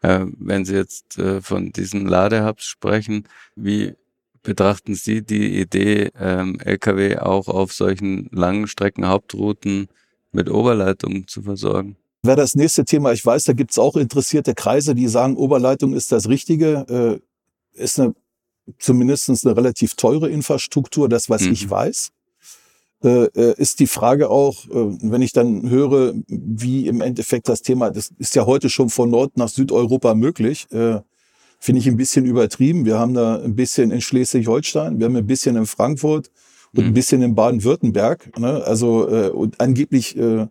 [0.01, 3.93] Äh, wenn Sie jetzt äh, von diesen Ladehubs sprechen, wie
[4.41, 9.87] betrachten Sie die Idee, ähm, Lkw auch auf solchen langen Strecken, Hauptrouten
[10.31, 11.95] mit Oberleitungen zu versorgen?
[12.23, 13.13] Wäre das nächste Thema.
[13.13, 17.21] Ich weiß, da gibt es auch interessierte Kreise, die sagen, Oberleitung ist das Richtige.
[17.75, 18.13] Äh, ist eine,
[18.79, 21.53] zumindest eine relativ teure Infrastruktur, das, was mhm.
[21.53, 22.11] ich weiß.
[23.03, 27.61] Äh, äh, ist die Frage auch, äh, wenn ich dann höre, wie im Endeffekt das
[27.61, 31.01] Thema, das ist ja heute schon von Nord nach Südeuropa möglich, äh,
[31.59, 32.85] finde ich ein bisschen übertrieben.
[32.85, 36.31] Wir haben da ein bisschen in Schleswig-Holstein, wir haben ein bisschen in Frankfurt
[36.73, 36.93] und ein mhm.
[36.93, 38.39] bisschen in Baden-Württemberg.
[38.39, 38.63] Ne?
[38.63, 40.47] Also äh, und angeblich äh,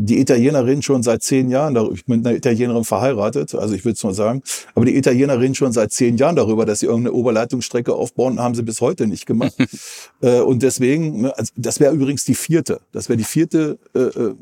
[0.00, 1.76] die Italiener reden schon seit zehn Jahren.
[1.92, 4.42] Ich bin mit einer Italienerin verheiratet, also ich würde es nur sagen.
[4.76, 8.54] Aber die Italiener reden schon seit zehn Jahren darüber, dass sie irgendeine Oberleitungsstrecke aufbauen, haben
[8.54, 9.54] sie bis heute nicht gemacht.
[10.22, 12.80] äh, und deswegen, ne, also das wäre übrigens die vierte.
[12.92, 14.34] Das wäre die vierte äh, äh,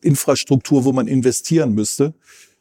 [0.00, 2.14] Infrastruktur, wo man investieren müsste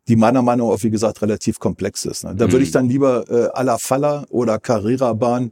[0.10, 2.24] die meiner Meinung nach, wie gesagt, relativ komplex ist.
[2.24, 2.36] Ne?
[2.36, 2.52] Da mhm.
[2.52, 5.52] würde ich dann lieber äh, à la Falla oder Carrera-Bahn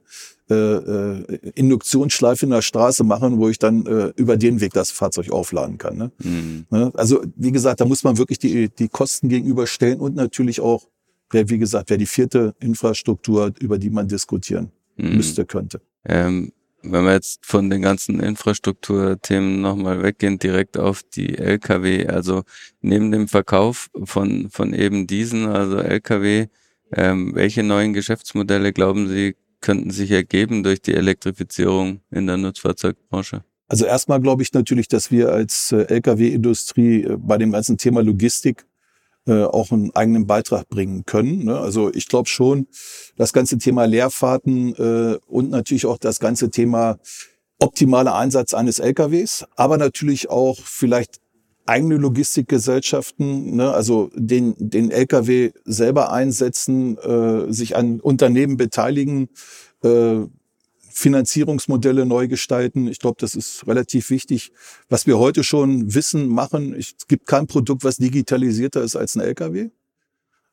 [0.49, 4.89] äh, äh, Induktionsschleife in der Straße machen, wo ich dann äh, über den Weg das
[4.89, 5.97] Fahrzeug aufladen kann.
[5.97, 6.11] Ne?
[6.23, 6.65] Mhm.
[6.71, 6.91] Ne?
[6.95, 10.87] Also wie gesagt, da muss man wirklich die, die Kosten gegenüberstellen und natürlich auch,
[11.29, 15.17] wer wie gesagt, wer die vierte Infrastruktur, über die man diskutieren mhm.
[15.17, 15.81] müsste, könnte.
[16.03, 16.51] Ähm,
[16.83, 22.43] wenn wir jetzt von den ganzen Infrastrukturthemen nochmal weggehen, direkt auf die Lkw, also
[22.81, 26.47] neben dem Verkauf von, von eben diesen, also Lkw,
[26.93, 33.43] ähm, welche neuen Geschäftsmodelle glauben Sie, könnten sich ergeben durch die Elektrifizierung in der Nutzfahrzeugbranche?
[33.67, 38.01] Also erstmal glaube ich natürlich, dass wir als äh, Lkw-Industrie äh, bei dem ganzen Thema
[38.01, 38.65] Logistik
[39.27, 41.45] äh, auch einen eigenen Beitrag bringen können.
[41.45, 41.57] Ne?
[41.57, 42.67] Also ich glaube schon,
[43.15, 44.73] das ganze Thema Leerfahrten
[45.27, 46.97] und natürlich auch das ganze Thema
[47.59, 51.19] optimaler Einsatz eines LKWs, aber natürlich auch vielleicht
[51.67, 59.29] eigene Logistikgesellschaften, ne, also den, den LKW selber einsetzen, äh, sich an Unternehmen beteiligen,
[59.83, 60.19] äh,
[60.97, 62.87] Finanzierungsmodelle neu gestalten.
[62.87, 64.51] Ich glaube, das ist relativ wichtig.
[64.89, 69.21] Was wir heute schon wissen, machen, es gibt kein Produkt, was digitalisierter ist als ein
[69.21, 69.69] LKW.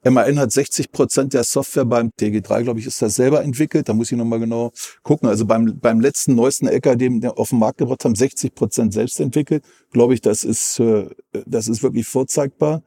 [0.05, 3.89] MAN hat 60 Prozent der Software beim TG3, glaube ich, ist das selber entwickelt.
[3.89, 4.71] Da muss ich nochmal genau
[5.03, 5.31] gucken.
[5.31, 8.93] Also beim, beim letzten neuesten LKW, den wir auf den Markt gebracht haben, 60 Prozent
[8.93, 9.65] selbst entwickelt.
[9.93, 11.09] Glaube ich, das ist, äh,
[11.47, 12.83] das ist wirklich vorzeigbar.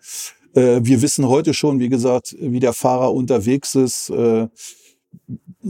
[0.54, 4.12] Äh, wir wissen heute schon, wie gesagt, wie der Fahrer unterwegs ist.
[4.12, 4.48] Äh,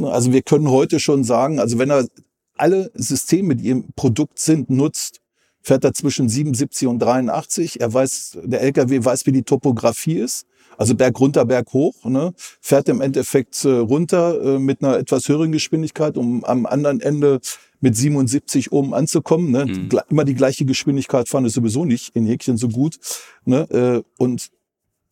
[0.06, 2.08] also wir können heute schon sagen, also wenn er
[2.56, 5.22] alle Systeme, die im Produkt sind, nutzt,
[5.62, 7.82] fährt er zwischen 77 und 83.
[7.82, 10.46] Er weiß, der LKW weiß, wie die Topografie ist.
[10.78, 12.34] Also Berg runter, Berg hoch, ne?
[12.62, 17.40] fährt im Endeffekt äh, runter äh, mit einer etwas höheren Geschwindigkeit, um am anderen Ende
[17.80, 19.52] mit 77 oben anzukommen.
[19.52, 19.66] Ne?
[19.66, 19.90] Mhm.
[20.10, 22.98] Immer die gleiche Geschwindigkeit fahren ist sowieso nicht in Häkchen so gut.
[23.44, 23.70] Ne?
[23.72, 24.50] Äh, und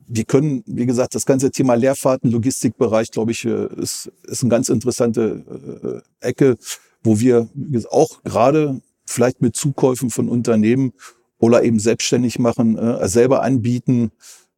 [0.08, 4.50] wir können, wie gesagt, das ganze Thema Leerfahrten, Logistikbereich, glaube ich, äh, ist, ist eine
[4.50, 6.58] ganz interessante äh, Ecke,
[7.04, 7.50] wo wir
[7.92, 10.94] auch gerade vielleicht mit Zukäufen von Unternehmen
[11.38, 14.12] oder eben selbstständig machen, äh, selber anbieten,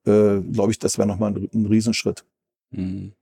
[0.06, 2.24] äh, glaube ich, das wäre nochmal ein, ein Riesenschritt.
[2.72, 3.14] Mhm.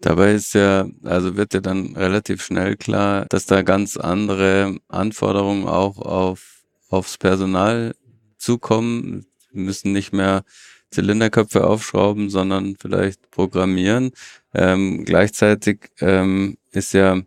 [0.00, 5.66] Dabei ist ja, also wird ja dann relativ schnell klar, dass da ganz andere Anforderungen
[5.66, 7.96] auch auf, aufs Personal
[8.38, 9.26] zukommen.
[9.50, 10.44] Müssen nicht mehr
[10.90, 14.12] Zylinderköpfe aufschrauben, sondern vielleicht programmieren.
[14.54, 17.20] Ähm, gleichzeitig ähm, ist ja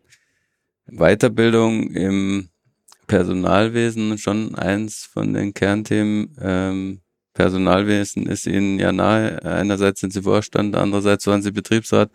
[0.88, 2.50] Weiterbildung im
[3.08, 6.36] Personalwesen schon eins von den Kernthemen.
[6.42, 7.02] Ähm,
[7.34, 9.44] Personalwesen ist Ihnen ja nahe.
[9.44, 12.12] Einerseits sind Sie Vorstand, andererseits waren Sie Betriebsrat.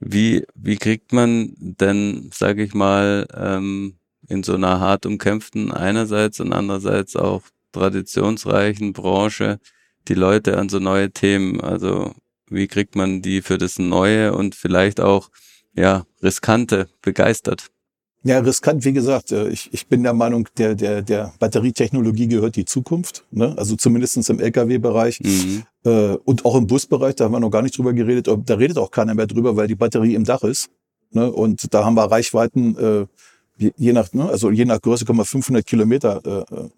[0.00, 3.96] Wie, wie kriegt man denn, sage ich mal, ähm,
[4.28, 9.60] in so einer hart umkämpften einerseits und andererseits auch traditionsreichen Branche
[10.08, 11.60] die Leute an so neue Themen?
[11.60, 12.12] Also
[12.48, 15.30] wie kriegt man die für das Neue und vielleicht auch
[15.74, 17.70] ja riskante begeistert?
[18.26, 22.56] Ja, riskant, wie gesagt, äh, ich, ich bin der Meinung, der, der, der Batterietechnologie gehört
[22.56, 23.54] die Zukunft, ne?
[23.58, 25.64] also zumindestens im Lkw-Bereich mhm.
[25.84, 28.78] äh, und auch im Busbereich, da haben wir noch gar nicht drüber geredet, da redet
[28.78, 30.70] auch keiner mehr drüber, weil die Batterie im Dach ist.
[31.10, 31.30] Ne?
[31.30, 33.06] Und da haben wir Reichweiten, äh,
[33.56, 34.28] je nach, ne?
[34.28, 36.68] also je nach Größe können wir 500 Kilometer äh,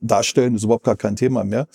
[0.00, 1.66] darstellen, ist überhaupt gar kein Thema mehr.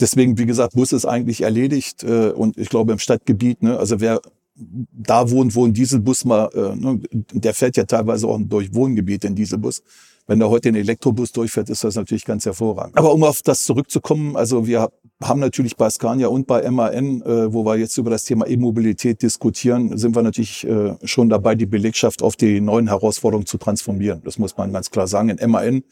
[0.00, 3.78] Deswegen, wie gesagt, Bus ist eigentlich erledigt äh, und ich glaube im Stadtgebiet, ne?
[3.78, 4.20] also wer
[4.56, 7.00] da wohnt, wo ein Dieselbus mal, äh, ne,
[7.32, 9.82] der fährt ja teilweise auch durch Wohngebiete, ein Dieselbus.
[10.26, 12.96] Wenn da heute ein Elektrobus durchfährt, ist das natürlich ganz hervorragend.
[12.96, 14.88] Aber um auf das zurückzukommen, also wir
[15.22, 19.20] haben natürlich bei Scania und bei MAN, äh, wo wir jetzt über das Thema E-Mobilität
[19.22, 24.22] diskutieren, sind wir natürlich äh, schon dabei, die Belegschaft auf die neuen Herausforderungen zu transformieren.
[24.24, 25.28] Das muss man ganz klar sagen.
[25.28, 25.82] In MAN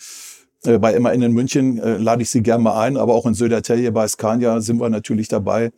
[0.64, 3.34] äh, bei MAN in München äh, lade ich Sie gerne mal ein, aber auch in
[3.34, 5.72] Södertälje bei Scania sind wir natürlich dabei,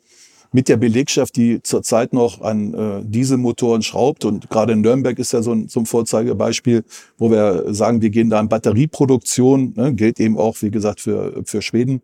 [0.55, 4.25] mit der Belegschaft, die zurzeit noch an äh, Dieselmotoren schraubt.
[4.25, 6.85] Und gerade in Nürnberg ist ja so ein, so ein Vorzeigebeispiel,
[7.19, 11.43] wo wir sagen, wir gehen da in Batterieproduktion, ne, gilt eben auch, wie gesagt, für,
[11.45, 12.03] für Schweden,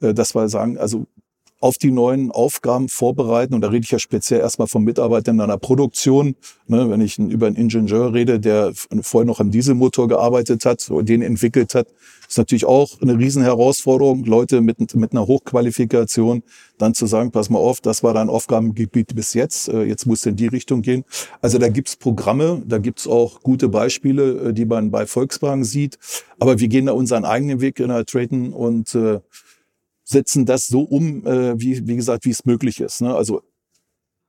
[0.00, 1.08] äh, dass wir sagen, also
[1.60, 3.54] auf die neuen Aufgaben vorbereiten.
[3.54, 6.36] Und da rede ich ja speziell erstmal vom Mitarbeiter in einer Produktion.
[6.66, 11.02] Ne, wenn ich über einen Ingenieur rede, der vorher noch am Dieselmotor gearbeitet hat oder
[11.02, 11.88] den entwickelt hat,
[12.28, 16.42] ist natürlich auch eine Riesenherausforderung, Leute mit, mit einer Hochqualifikation
[16.76, 20.26] dann zu sagen, pass mal auf, das war dein Aufgabengebiet bis jetzt, äh, jetzt musst
[20.26, 21.04] du in die Richtung gehen.
[21.40, 25.98] Also da gibt's Programme, da gibt's auch gute Beispiele, äh, die man bei Volkswagen sieht.
[26.38, 29.20] Aber wir gehen da unseren eigenen Weg in der Traden und äh,
[30.08, 33.02] setzen das so um, äh, wie, wie gesagt, wie es möglich ist.
[33.02, 33.14] Ne?
[33.14, 33.42] Also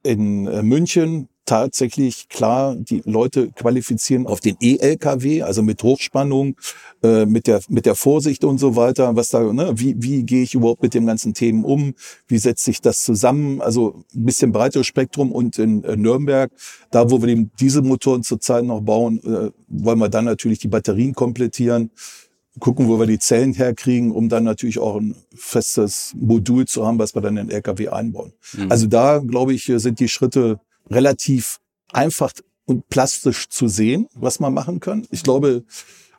[0.04, 6.56] in äh, München tatsächlich klar die Leute qualifizieren auf den E-LKW, also mit Hochspannung,
[7.02, 9.16] äh, mit der mit der Vorsicht und so weiter.
[9.16, 11.96] Was da, ne, wie wie gehe ich überhaupt mit dem ganzen Themen um?
[12.28, 13.62] Wie setzt sich das zusammen?
[13.62, 16.52] Also ein bisschen breiteres Spektrum und in äh, Nürnberg,
[16.92, 21.16] da wo wir die Dieselmotoren zurzeit noch bauen, äh, wollen wir dann natürlich die Batterien
[21.16, 21.90] komplettieren
[22.60, 27.00] gucken, wo wir die Zellen herkriegen, um dann natürlich auch ein festes Modul zu haben,
[27.00, 28.34] was wir dann in den LKW einbauen.
[28.54, 28.72] Mhm.
[28.72, 31.60] Also da, glaube ich, sind die Schritte relativ
[31.92, 32.32] einfach
[32.66, 35.08] und plastisch zu sehen, was man machen kann.
[35.10, 35.64] Ich glaube,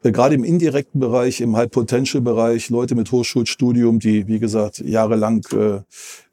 [0.03, 5.81] gerade im indirekten Bereich, im High-Potential-Bereich, Leute mit Hochschulstudium, die, wie gesagt, jahrelang äh,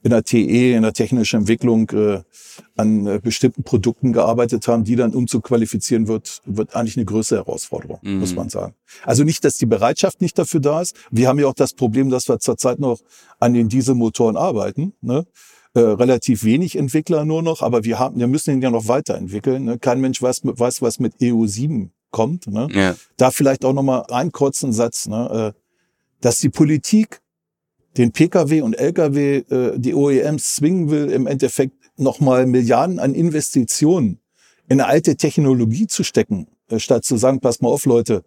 [0.04, 2.22] in der TE, in der technischen Entwicklung äh,
[2.78, 8.00] an äh, bestimmten Produkten gearbeitet haben, die dann umzuqualifizieren wird, wird eigentlich eine größere Herausforderung,
[8.02, 8.20] mhm.
[8.20, 8.74] muss man sagen.
[9.04, 10.96] Also nicht, dass die Bereitschaft nicht dafür da ist.
[11.12, 13.00] Wir haben ja auch das Problem, dass wir zurzeit noch
[13.40, 14.94] an den Dieselmotoren arbeiten.
[15.02, 15.26] Ne?
[15.74, 19.66] Äh, relativ wenig Entwickler nur noch, aber wir haben, wir müssen ihn ja noch weiterentwickeln.
[19.66, 19.78] Ne?
[19.78, 22.48] Kein Mensch weiß, weiß, was mit EU7 kommt.
[22.48, 22.68] Ne?
[22.72, 22.96] Ja.
[23.16, 25.54] Da vielleicht auch nochmal einen kurzen Satz, ne?
[25.54, 25.62] Äh,
[26.20, 27.22] dass die Politik
[27.96, 34.20] den Pkw und Lkw, äh, die OEMs zwingen will, im Endeffekt nochmal Milliarden an Investitionen
[34.68, 38.24] in eine alte Technologie zu stecken, äh, statt zu sagen, pass mal auf, Leute,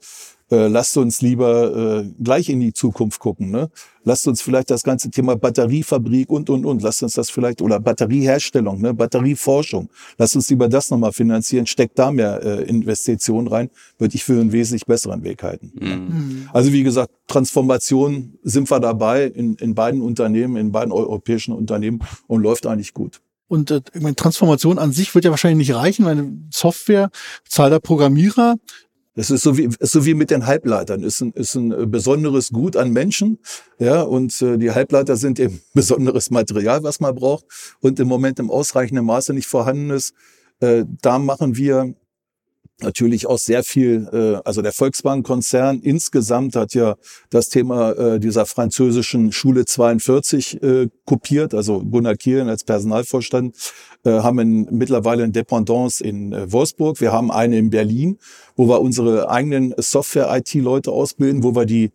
[0.51, 3.51] äh, lasst uns lieber äh, gleich in die Zukunft gucken.
[3.51, 3.71] Ne?
[4.05, 7.79] Lasst uns vielleicht das ganze Thema Batteriefabrik und, und, und, lasst uns das vielleicht, oder
[7.79, 8.95] Batterieherstellung, ne?
[8.95, 14.25] Batterieforschung, lasst uns lieber das nochmal finanzieren, steckt da mehr äh, Investitionen rein, würde ich
[14.25, 15.73] für einen wesentlich besseren Weg halten.
[15.79, 16.49] Mhm.
[16.53, 22.01] Also wie gesagt, Transformation sind wir dabei in, in beiden Unternehmen, in beiden europäischen Unternehmen
[22.27, 23.21] und läuft eigentlich gut.
[23.51, 26.05] Und äh, meine, Transformation an sich wird ja wahrscheinlich nicht reichen.
[26.05, 27.11] Meine Software,
[27.49, 28.57] Zahl der Programmierer,
[29.15, 31.03] das ist so wie, ist so wie mit den Halbleitern.
[31.03, 33.39] Ist ein, ist ein äh, besonderes Gut an Menschen.
[33.79, 37.45] Ja, und äh, die Halbleiter sind eben besonderes Material, was man braucht
[37.81, 40.15] und im Moment im ausreichenden Maße nicht vorhanden ist.
[40.61, 41.95] Äh, da machen wir
[42.83, 46.97] natürlich auch sehr viel, äh, also der Volksbank-Konzern insgesamt hat ja
[47.31, 53.57] das Thema äh, dieser französischen Schule 42 äh, kopiert, also Gunnar Kielen als Personalvorstand,
[54.05, 58.19] äh, haben mittlerweile eine Dependance in äh, Wolfsburg, wir haben eine in Berlin,
[58.57, 61.91] wo wir unsere eigenen Software-IT-Leute ausbilden, wo wir die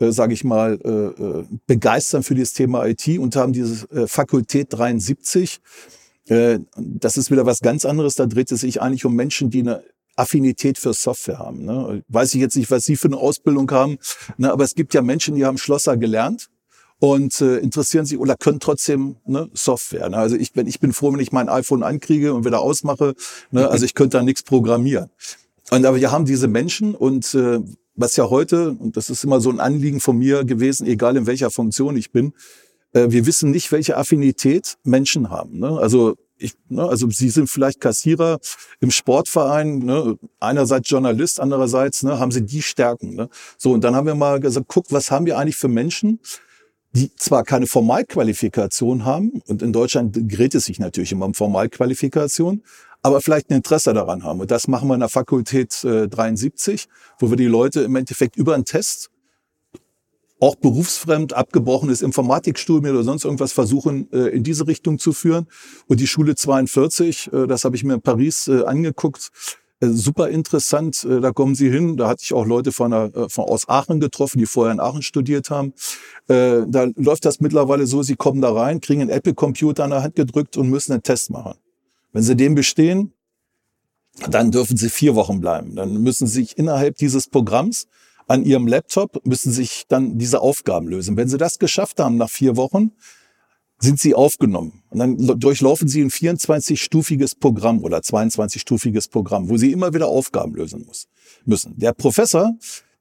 [0.00, 4.06] äh, sage ich mal, äh, äh, begeistern für dieses Thema IT und haben diese äh,
[4.06, 5.60] Fakultät 73.
[6.28, 8.14] Äh, das ist wieder was ganz anderes.
[8.14, 9.82] Da dreht es sich eigentlich um Menschen, die eine
[10.20, 11.64] Affinität für Software haben.
[11.64, 12.02] Ne?
[12.08, 13.98] Weiß ich jetzt nicht, was Sie für eine Ausbildung haben,
[14.36, 14.52] ne?
[14.52, 16.48] aber es gibt ja Menschen, die haben Schlosser gelernt
[17.00, 20.08] und äh, interessieren sich oder können trotzdem ne, Software.
[20.10, 20.16] Ne?
[20.16, 23.14] Also ich bin, ich bin froh, wenn ich mein iPhone ankriege und wieder ausmache.
[23.50, 23.68] Ne?
[23.68, 25.10] Also ich könnte da nichts programmieren.
[25.70, 27.60] Und aber wir haben diese Menschen und äh,
[27.94, 31.26] was ja heute, und das ist immer so ein Anliegen von mir gewesen, egal in
[31.26, 32.34] welcher Funktion ich bin,
[32.92, 35.58] äh, wir wissen nicht, welche Affinität Menschen haben.
[35.58, 35.78] Ne?
[35.78, 38.38] Also ich, ne, also Sie sind vielleicht Kassierer
[38.80, 43.14] im Sportverein, ne, einerseits Journalist, andererseits ne, haben Sie die Stärken.
[43.14, 43.28] Ne?
[43.58, 46.20] So, und dann haben wir mal gesagt, guck, was haben wir eigentlich für Menschen,
[46.92, 52.62] die zwar keine Formalqualifikation haben, und in Deutschland gerät es sich natürlich immer um Formalqualifikation,
[53.02, 54.40] aber vielleicht ein Interesse daran haben.
[54.40, 58.36] Und das machen wir in der Fakultät äh, 73, wo wir die Leute im Endeffekt
[58.36, 59.09] über einen Test
[60.40, 65.46] auch berufsfremd, abgebrochenes Informatikstudium oder sonst irgendwas versuchen, äh, in diese Richtung zu führen.
[65.86, 69.30] Und die Schule 42, äh, das habe ich mir in Paris äh, angeguckt,
[69.80, 71.04] äh, super interessant.
[71.04, 71.96] Äh, da kommen sie hin.
[71.96, 74.80] Da hatte ich auch Leute von, der, äh, von aus Aachen getroffen, die vorher in
[74.80, 75.72] Aachen studiert haben.
[76.26, 80.14] Da läuft das mittlerweile so, sie kommen da rein, kriegen einen Apple-Computer an der Hand
[80.14, 81.54] gedrückt und müssen einen Test machen.
[82.12, 83.12] Wenn sie den bestehen,
[84.28, 85.74] dann dürfen sie vier Wochen bleiben.
[85.74, 87.88] Dann müssen sie sich innerhalb dieses Programms
[88.30, 91.16] an ihrem Laptop müssen sich dann diese Aufgaben lösen.
[91.16, 92.92] Wenn sie das geschafft haben nach vier Wochen,
[93.80, 94.84] sind sie aufgenommen.
[94.90, 100.54] Und dann durchlaufen sie ein 24-stufiges Programm oder 22-stufiges Programm, wo sie immer wieder Aufgaben
[100.54, 101.08] lösen muss,
[101.44, 101.76] müssen.
[101.76, 102.52] Der Professor,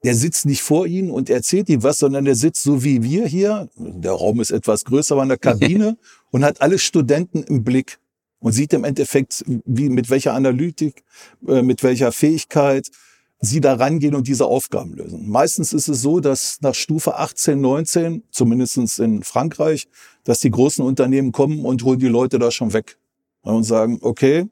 [0.04, 3.28] der sitzt nicht vor ihnen und erzählt ihnen was, sondern der sitzt so wie wir
[3.28, 3.70] hier.
[3.78, 5.98] Der Raum ist etwas größer, aber in der Kabine
[6.32, 8.00] und hat alle Studenten im Blick
[8.40, 11.04] und sieht im Endeffekt, wie, mit welcher Analytik,
[11.48, 12.90] äh, mit welcher Fähigkeit,
[13.42, 15.30] sie da rangehen und diese Aufgaben lösen.
[15.30, 19.88] Meistens ist es so, dass nach Stufe 18, 19, zumindestens in Frankreich,
[20.24, 22.98] dass die großen Unternehmen kommen und holen die Leute da schon weg
[23.42, 24.48] und sagen, okay,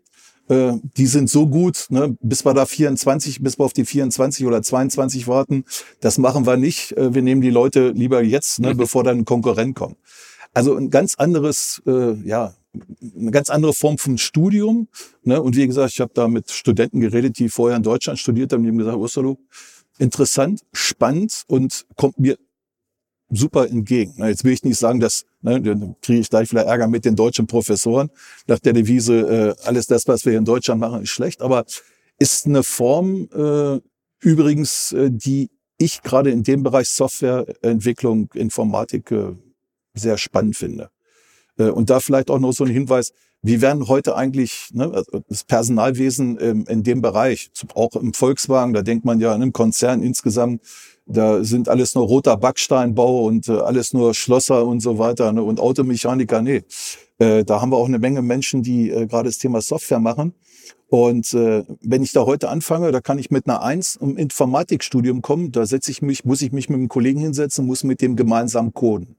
[0.49, 4.45] äh, die sind so gut, ne, bis wir da 24, bis wir auf die 24
[4.45, 5.65] oder 22 warten,
[5.99, 6.93] das machen wir nicht.
[6.93, 8.77] Äh, wir nehmen die Leute lieber jetzt, ne, mhm.
[8.77, 9.97] bevor dann ein Konkurrent kommt.
[10.53, 12.53] Also ein ganz anderes, äh, ja,
[13.17, 14.87] eine ganz andere Form von Studium.
[15.23, 15.41] Ne?
[15.41, 18.63] Und wie gesagt, ich habe da mit Studenten geredet, die vorher in Deutschland studiert haben,
[18.63, 19.35] die haben gesagt, Ursula,
[19.99, 22.37] interessant, spannend und kommt mir
[23.29, 24.13] super entgegen.
[24.17, 27.05] Na, jetzt will ich nicht sagen, dass, ne, dann kriege ich gleich vielleicht Ärger mit
[27.05, 28.09] den deutschen Professoren
[28.47, 31.65] nach der Devise, äh, alles das, was wir hier in Deutschland machen, ist schlecht, aber
[32.19, 33.79] ist eine Form äh,
[34.25, 39.35] übrigens, äh, die ich gerade in dem Bereich Softwareentwicklung, Informatik äh,
[39.93, 40.89] sehr spannend finde.
[41.57, 45.21] Äh, und da vielleicht auch noch so ein Hinweis, wie werden heute eigentlich ne, also
[45.29, 49.53] das Personalwesen ähm, in dem Bereich, auch im Volkswagen, da denkt man ja an einem
[49.53, 50.61] Konzern insgesamt,
[51.05, 55.43] da sind alles nur roter Backsteinbau und äh, alles nur Schlosser und so weiter ne,
[55.43, 56.63] und Automechaniker, nee.
[57.19, 60.33] Äh, da haben wir auch eine Menge Menschen, die gerade das Thema Software machen.
[60.89, 65.21] Und äh, wenn ich da heute anfange, da kann ich mit einer Eins im Informatikstudium
[65.21, 68.15] kommen, da setze ich mich, muss ich mich mit einem Kollegen hinsetzen, muss mit dem
[68.15, 69.16] gemeinsam coden.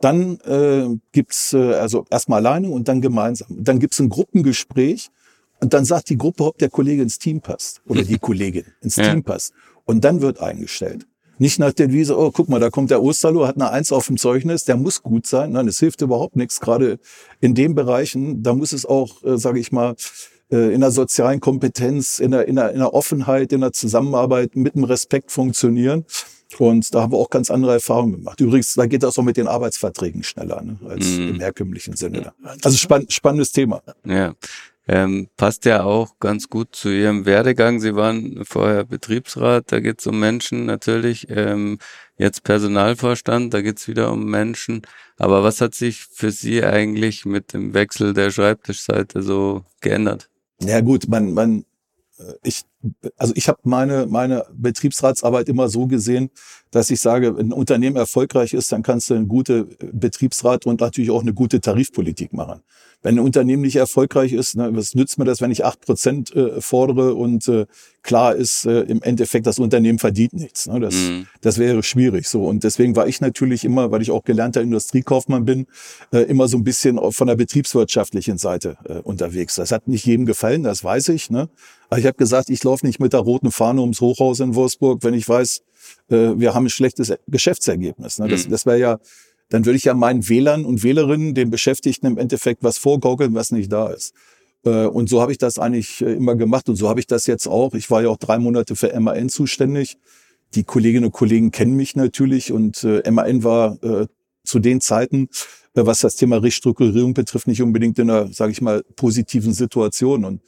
[0.00, 3.48] Dann äh, gibt's äh, also erstmal alleine und dann gemeinsam.
[3.50, 5.10] Dann gibt's ein Gruppengespräch
[5.60, 8.96] und dann sagt die Gruppe, ob der Kollege ins Team passt oder die Kollegin ins
[8.96, 9.10] ja.
[9.10, 9.52] Team passt.
[9.84, 11.06] Und dann wird eingestellt.
[11.38, 14.08] Nicht nach der Devise, oh, guck mal, da kommt der Osterloh, hat eine Eins auf
[14.08, 15.52] dem Zeugnis, der muss gut sein.
[15.52, 16.60] Nein, es hilft überhaupt nichts.
[16.60, 16.98] Gerade
[17.40, 19.94] in den Bereichen, da muss es auch, äh, sage ich mal,
[20.50, 24.56] äh, in der sozialen Kompetenz, in der, in, der, in der Offenheit, in der Zusammenarbeit
[24.56, 26.04] mit dem Respekt funktionieren.
[26.58, 28.40] Und da haben wir auch ganz andere Erfahrungen gemacht.
[28.40, 31.28] Übrigens, da geht das auch mit den Arbeitsverträgen schneller ne, als mm.
[31.28, 32.32] im herkömmlichen Sinne.
[32.62, 33.82] Also spann spannendes Thema.
[34.04, 34.34] Ja.
[34.90, 37.78] Ähm, passt ja auch ganz gut zu Ihrem Werdegang.
[37.78, 41.26] Sie waren vorher Betriebsrat, da geht es um Menschen natürlich.
[41.28, 41.78] Ähm,
[42.16, 44.80] jetzt Personalvorstand, da geht es wieder um Menschen.
[45.18, 50.30] Aber was hat sich für Sie eigentlich mit dem Wechsel der Schreibtischseite so geändert?
[50.62, 51.64] Ja gut, man, man
[52.42, 52.62] ich,
[53.16, 56.30] also ich habe meine, meine Betriebsratsarbeit immer so gesehen,
[56.70, 60.80] dass ich sage, wenn ein Unternehmen erfolgreich ist, dann kannst du eine gute Betriebsrat und
[60.80, 62.62] natürlich auch eine gute Tarifpolitik machen.
[63.02, 66.34] Wenn ein Unternehmen nicht erfolgreich ist, ne, was nützt mir das, wenn ich acht Prozent
[66.34, 67.66] äh, fordere und äh,
[68.02, 70.66] klar ist äh, im Endeffekt, das Unternehmen verdient nichts.
[70.66, 70.80] Ne?
[70.80, 71.26] Das, mhm.
[71.40, 72.26] das wäre schwierig.
[72.26, 75.66] So und deswegen war ich natürlich immer, weil ich auch gelernter Industriekaufmann bin,
[76.12, 79.54] äh, immer so ein bisschen von der betriebswirtschaftlichen Seite äh, unterwegs.
[79.54, 81.30] Das hat nicht jedem gefallen, das weiß ich.
[81.30, 81.48] Ne?
[81.90, 85.04] Aber ich habe gesagt, ich laufe nicht mit der roten Fahne ums Hochhaus in Wolfsburg,
[85.04, 85.62] wenn ich weiß,
[86.10, 88.18] äh, wir haben ein schlechtes Geschäftsergebnis.
[88.18, 88.28] Ne?
[88.28, 88.50] Das, mhm.
[88.50, 88.98] das wäre ja
[89.48, 93.50] dann würde ich ja meinen Wählern und Wählerinnen, den Beschäftigten im Endeffekt was vorgaukeln, was
[93.50, 94.14] nicht da ist.
[94.64, 97.26] Äh, und so habe ich das eigentlich äh, immer gemacht und so habe ich das
[97.26, 97.74] jetzt auch.
[97.74, 99.98] Ich war ja auch drei Monate für MAN zuständig.
[100.54, 103.78] Die Kolleginnen und Kollegen kennen mich natürlich und äh, MAN war
[104.44, 105.28] zu den Zeiten,
[105.74, 110.24] was das Thema Restrukturierung betrifft, nicht unbedingt in einer, sage ich mal, positiven Situation.
[110.24, 110.40] Und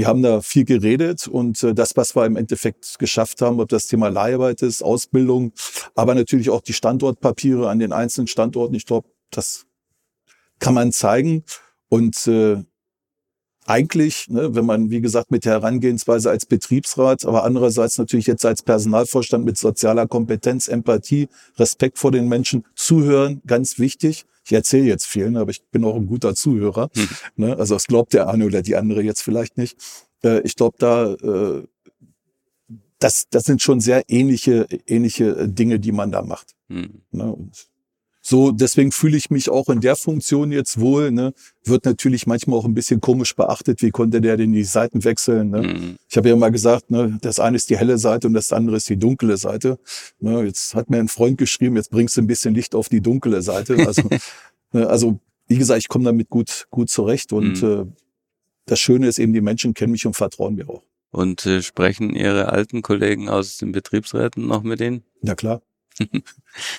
[0.00, 3.68] wir haben da viel geredet und äh, das, was wir im Endeffekt geschafft haben, ob
[3.68, 5.52] das Thema Leiharbeit ist, Ausbildung,
[5.94, 8.74] aber natürlich auch die Standortpapiere an den einzelnen Standorten.
[8.74, 9.66] Ich glaube, das
[10.58, 11.44] kann man zeigen.
[11.90, 12.64] Und äh,
[13.70, 18.44] eigentlich, ne, wenn man, wie gesagt, mit der Herangehensweise als Betriebsrat, aber andererseits natürlich jetzt
[18.44, 24.26] als Personalvorstand mit sozialer Kompetenz, Empathie, Respekt vor den Menschen, zuhören, ganz wichtig.
[24.44, 26.90] Ich erzähle jetzt vielen, aber ich bin auch ein guter Zuhörer.
[26.94, 27.08] Hm.
[27.36, 29.76] Ne, also das glaubt der eine oder die andere jetzt vielleicht nicht.
[30.24, 31.62] Äh, ich glaube, da äh,
[32.98, 36.56] das, das sind schon sehr ähnliche, ähnliche Dinge, die man da macht.
[36.68, 37.02] Hm.
[37.12, 37.69] Ne, und
[38.22, 41.10] so, deswegen fühle ich mich auch in der Funktion jetzt wohl.
[41.10, 41.32] Ne?
[41.64, 45.50] Wird natürlich manchmal auch ein bisschen komisch beachtet, wie konnte der denn die Seiten wechseln.
[45.50, 45.62] Ne?
[45.62, 45.96] Mhm.
[46.08, 48.76] Ich habe ja mal gesagt, ne, das eine ist die helle Seite und das andere
[48.76, 49.78] ist die dunkle Seite.
[50.18, 50.42] Ne?
[50.44, 53.40] Jetzt hat mir ein Freund geschrieben, jetzt bringst du ein bisschen Licht auf die dunkle
[53.40, 53.86] Seite.
[53.86, 54.02] Also,
[54.72, 57.32] ne, also wie gesagt, ich komme damit gut, gut zurecht.
[57.32, 57.68] Und mhm.
[57.68, 57.86] äh,
[58.66, 60.82] das Schöne ist eben, die Menschen kennen mich und vertrauen mir auch.
[61.10, 65.04] Und äh, sprechen Ihre alten Kollegen aus den Betriebsräten noch mit Ihnen?
[65.22, 65.62] Ja klar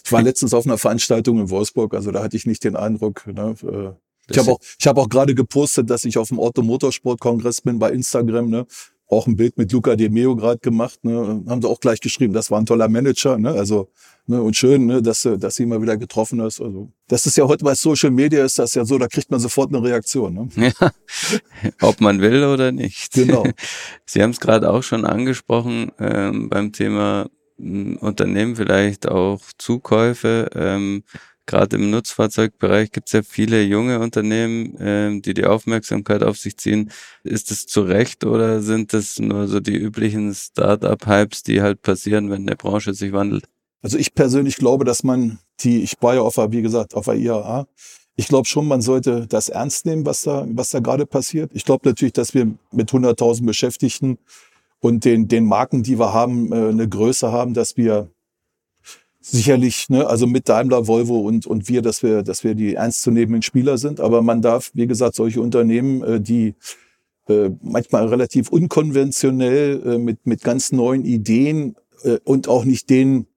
[0.03, 3.25] ich war letztens auf einer Veranstaltung in Wolfsburg, also da hatte ich nicht den Eindruck.
[3.27, 3.91] Ne, äh,
[4.29, 7.61] ich habe auch, ich hab auch gerade gepostet, dass ich auf dem Auto Motorsport Kongress
[7.61, 8.49] bin bei Instagram.
[8.49, 8.65] Ne,
[9.11, 11.03] auch ein Bild mit Luca De Meo gerade gemacht.
[11.03, 13.37] Ne, haben sie auch gleich geschrieben, das war ein toller Manager.
[13.37, 13.89] Ne, also
[14.25, 16.61] ne, und schön, ne, dass dass sie mal wieder getroffen hast.
[16.61, 19.39] Also das ist ja heute bei Social Media ist das ja so, da kriegt man
[19.39, 20.49] sofort eine Reaktion.
[20.55, 20.71] Ne?
[20.79, 20.91] Ja,
[21.81, 23.11] ob man will oder nicht.
[23.13, 23.43] Genau.
[24.05, 27.29] Sie haben es gerade auch schon angesprochen ähm, beim Thema
[27.99, 30.49] Unternehmen vielleicht auch Zukäufe.
[30.55, 31.03] Ähm,
[31.47, 36.55] Gerade im Nutzfahrzeugbereich gibt es ja viele junge Unternehmen, ähm, die die Aufmerksamkeit auf sich
[36.57, 36.91] ziehen.
[37.23, 42.29] Ist das zu Recht oder sind das nur so die üblichen Start-up-Hypes, die halt passieren,
[42.29, 43.49] wenn eine Branche sich wandelt?
[43.81, 47.15] Also ich persönlich glaube, dass man die, ich war ja auf, wie gesagt, auf der
[47.15, 47.67] IAA,
[48.15, 51.51] ich glaube schon, man sollte das ernst nehmen, was da, was da gerade passiert.
[51.53, 54.19] Ich glaube natürlich, dass wir mit 100.000 Beschäftigten
[54.81, 58.09] und den, den Marken, die wir haben, äh, eine Größe haben, dass wir
[59.21, 63.43] sicherlich, ne, also mit Daimler, Volvo und, und wir, dass wir, dass wir die ernstzunehmenden
[63.43, 63.99] Spieler sind.
[63.99, 66.55] Aber man darf, wie gesagt, solche Unternehmen, äh, die
[67.29, 73.27] äh, manchmal relativ unkonventionell äh, mit, mit ganz neuen Ideen äh, und auch nicht den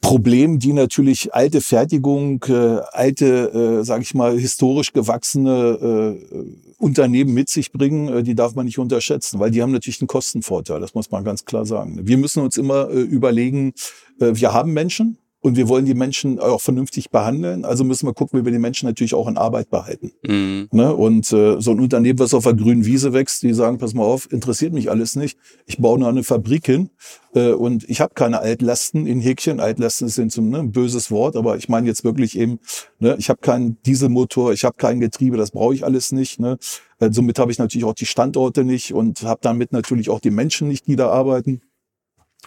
[0.00, 7.34] Problem, die natürlich alte Fertigung, äh, alte, äh, sage ich mal, historisch gewachsene äh, Unternehmen
[7.34, 10.80] mit sich bringen, äh, die darf man nicht unterschätzen, weil die haben natürlich einen Kostenvorteil,
[10.80, 12.00] das muss man ganz klar sagen.
[12.02, 13.74] Wir müssen uns immer äh, überlegen,
[14.18, 17.64] äh, wir haben Menschen, und wir wollen die Menschen auch vernünftig behandeln.
[17.64, 20.12] Also müssen wir gucken, wie wir die Menschen natürlich auch in Arbeit behalten.
[20.26, 20.68] Mhm.
[20.70, 20.94] Ne?
[20.94, 24.04] Und äh, so ein Unternehmen, was auf der grünen Wiese wächst, die sagen, pass mal
[24.04, 25.38] auf, interessiert mich alles nicht.
[25.66, 26.90] Ich baue nur eine Fabrik hin
[27.34, 29.60] äh, und ich habe keine Altlasten in Häkchen.
[29.60, 32.58] Altlasten sind so ne, ein böses Wort, aber ich meine jetzt wirklich eben,
[32.98, 36.38] ne, ich habe keinen Dieselmotor, ich habe kein Getriebe, das brauche ich alles nicht.
[36.38, 36.58] Ne?
[36.98, 40.30] Äh, somit habe ich natürlich auch die Standorte nicht und habe damit natürlich auch die
[40.30, 41.62] Menschen nicht, die da arbeiten.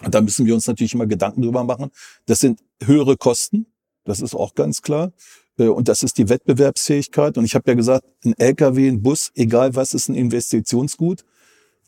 [0.02, 1.90] Und da müssen wir uns natürlich immer Gedanken drüber machen.
[2.26, 3.66] Das sind höhere Kosten,
[4.04, 5.12] das ist auch ganz klar.
[5.58, 7.38] Äh, und das ist die Wettbewerbsfähigkeit.
[7.38, 11.24] Und ich habe ja gesagt, ein LKW, ein Bus, egal was, ist ein Investitionsgut.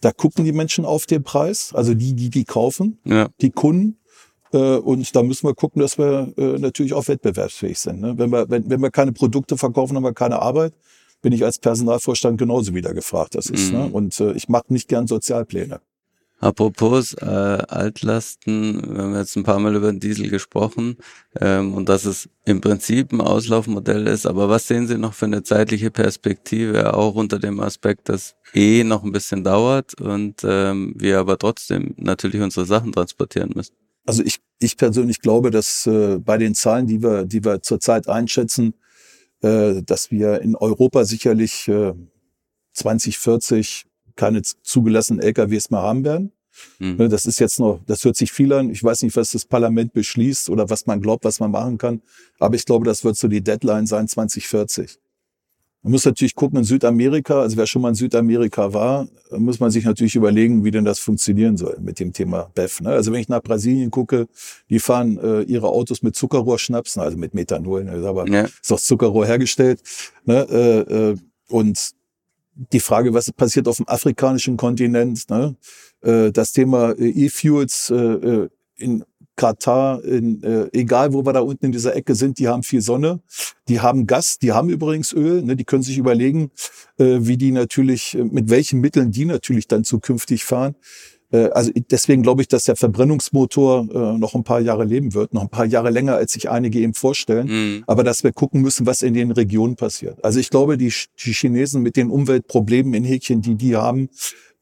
[0.00, 3.28] Da gucken die Menschen auf den Preis, also die, die die kaufen, ja.
[3.40, 3.98] die Kunden.
[4.52, 8.00] Äh, und da müssen wir gucken, dass wir äh, natürlich auch wettbewerbsfähig sind.
[8.00, 8.16] Ne?
[8.16, 10.74] Wenn wir, wenn, wenn wir keine Produkte verkaufen, haben wir keine Arbeit.
[11.22, 13.34] Bin ich als Personalvorstand genauso wieder gefragt.
[13.34, 13.72] Das ist.
[13.72, 13.78] Ne?
[13.78, 13.84] Mhm.
[13.86, 13.90] Ne?
[13.90, 15.80] Und ich mache nicht gern Sozialpläne.
[16.38, 20.98] Apropos äh, Altlasten, wir haben jetzt ein paar Mal über den Diesel gesprochen
[21.40, 25.24] ähm, und dass es im Prinzip ein Auslaufmodell ist, aber was sehen Sie noch für
[25.24, 30.92] eine zeitliche Perspektive, auch unter dem Aspekt, dass eh noch ein bisschen dauert und ähm,
[30.98, 33.74] wir aber trotzdem natürlich unsere Sachen transportieren müssen?
[34.04, 38.08] Also ich, ich persönlich glaube, dass äh, bei den Zahlen, die wir, die wir zurzeit
[38.08, 38.74] einschätzen,
[39.40, 41.94] äh, dass wir in Europa sicherlich äh,
[42.74, 46.32] 2040 keine zugelassenen LKWs mehr haben werden.
[46.78, 46.96] Mhm.
[46.96, 48.70] Ne, das ist jetzt noch, das hört sich viel an.
[48.70, 52.02] Ich weiß nicht, was das Parlament beschließt oder was man glaubt, was man machen kann.
[52.38, 54.98] Aber ich glaube, das wird so die Deadline sein 2040.
[55.82, 59.70] Man muss natürlich gucken in Südamerika, also wer schon mal in Südamerika war, muss man
[59.70, 62.80] sich natürlich überlegen, wie denn das funktionieren soll mit dem Thema BEF.
[62.80, 62.88] Ne?
[62.88, 64.26] Also wenn ich nach Brasilien gucke,
[64.68, 68.04] die fahren äh, ihre Autos mit Zuckerrohrschnapsen, also mit Methanol, ne?
[68.04, 68.48] aber ja.
[68.60, 69.80] ist aus Zuckerrohr hergestellt.
[70.24, 70.46] Ne?
[70.50, 71.16] Äh, äh,
[71.48, 71.92] und
[72.56, 75.56] die Frage, was passiert auf dem afrikanischen Kontinent, ne?
[76.02, 79.04] Äh, das Thema äh, E-Fuels äh, in
[79.38, 80.42] Katar, in,
[80.72, 83.20] egal wo wir da unten in dieser Ecke sind, die haben viel Sonne,
[83.68, 86.50] die haben Gas, die haben übrigens Öl, ne, die können sich überlegen,
[86.96, 90.74] wie die natürlich, mit welchen Mitteln die natürlich dann zukünftig fahren.
[91.36, 95.34] Äh, also deswegen glaube ich, dass der Verbrennungsmotor äh, noch ein paar Jahre leben wird,
[95.34, 97.46] noch ein paar Jahre länger, als sich einige eben vorstellen.
[97.46, 97.84] Mhm.
[97.86, 100.24] Aber dass wir gucken müssen, was in den Regionen passiert.
[100.24, 100.92] Also ich glaube, die,
[101.24, 104.08] die Chinesen mit den Umweltproblemen in Häkchen, die die haben,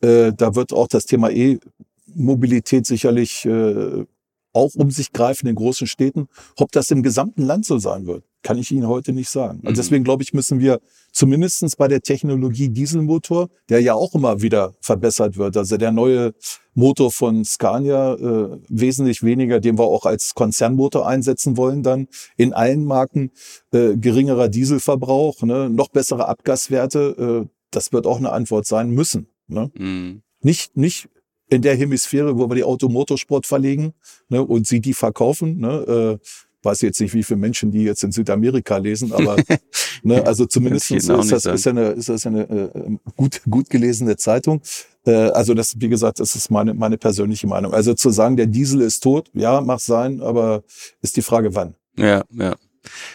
[0.01, 4.05] äh, da wird auch das Thema E-Mobilität sicherlich äh,
[4.53, 6.29] auch um sich greifen in großen Städten.
[6.57, 9.59] Ob das im gesamten Land so sein wird, kann ich Ihnen heute nicht sagen.
[9.63, 9.69] Mhm.
[9.69, 10.81] Also deswegen glaube ich, müssen wir
[11.15, 16.35] zumindestens bei der Technologie Dieselmotor, der ja auch immer wieder verbessert wird, also der neue
[16.75, 22.53] Motor von Scania, äh, wesentlich weniger, den wir auch als Konzernmotor einsetzen wollen, dann in
[22.53, 23.31] allen Marken
[23.73, 29.29] äh, geringerer Dieselverbrauch, ne, noch bessere Abgaswerte, äh, das wird auch eine Antwort sein müssen.
[29.47, 29.71] Ne?
[29.79, 30.23] Mhm.
[30.41, 31.09] Nicht, nicht
[31.49, 33.95] in der Hemisphäre, wo wir die Automotorsport verlegen
[34.29, 35.61] ne, und sie die verkaufen.
[35.61, 36.27] Ne, äh,
[36.65, 39.37] weiß jetzt nicht, wie viele Menschen die jetzt in Südamerika lesen, aber
[40.03, 44.63] ne, also zumindest ist das, ist eine, ist das eine äh, gut, gut gelesene Zeitung.
[45.07, 47.75] Äh, also das, wie gesagt, das ist meine, meine persönliche Meinung.
[47.75, 50.63] Also zu sagen, der Diesel ist tot, ja, mag sein, aber
[51.03, 51.75] ist die Frage, wann.
[51.97, 52.57] Ja, ja.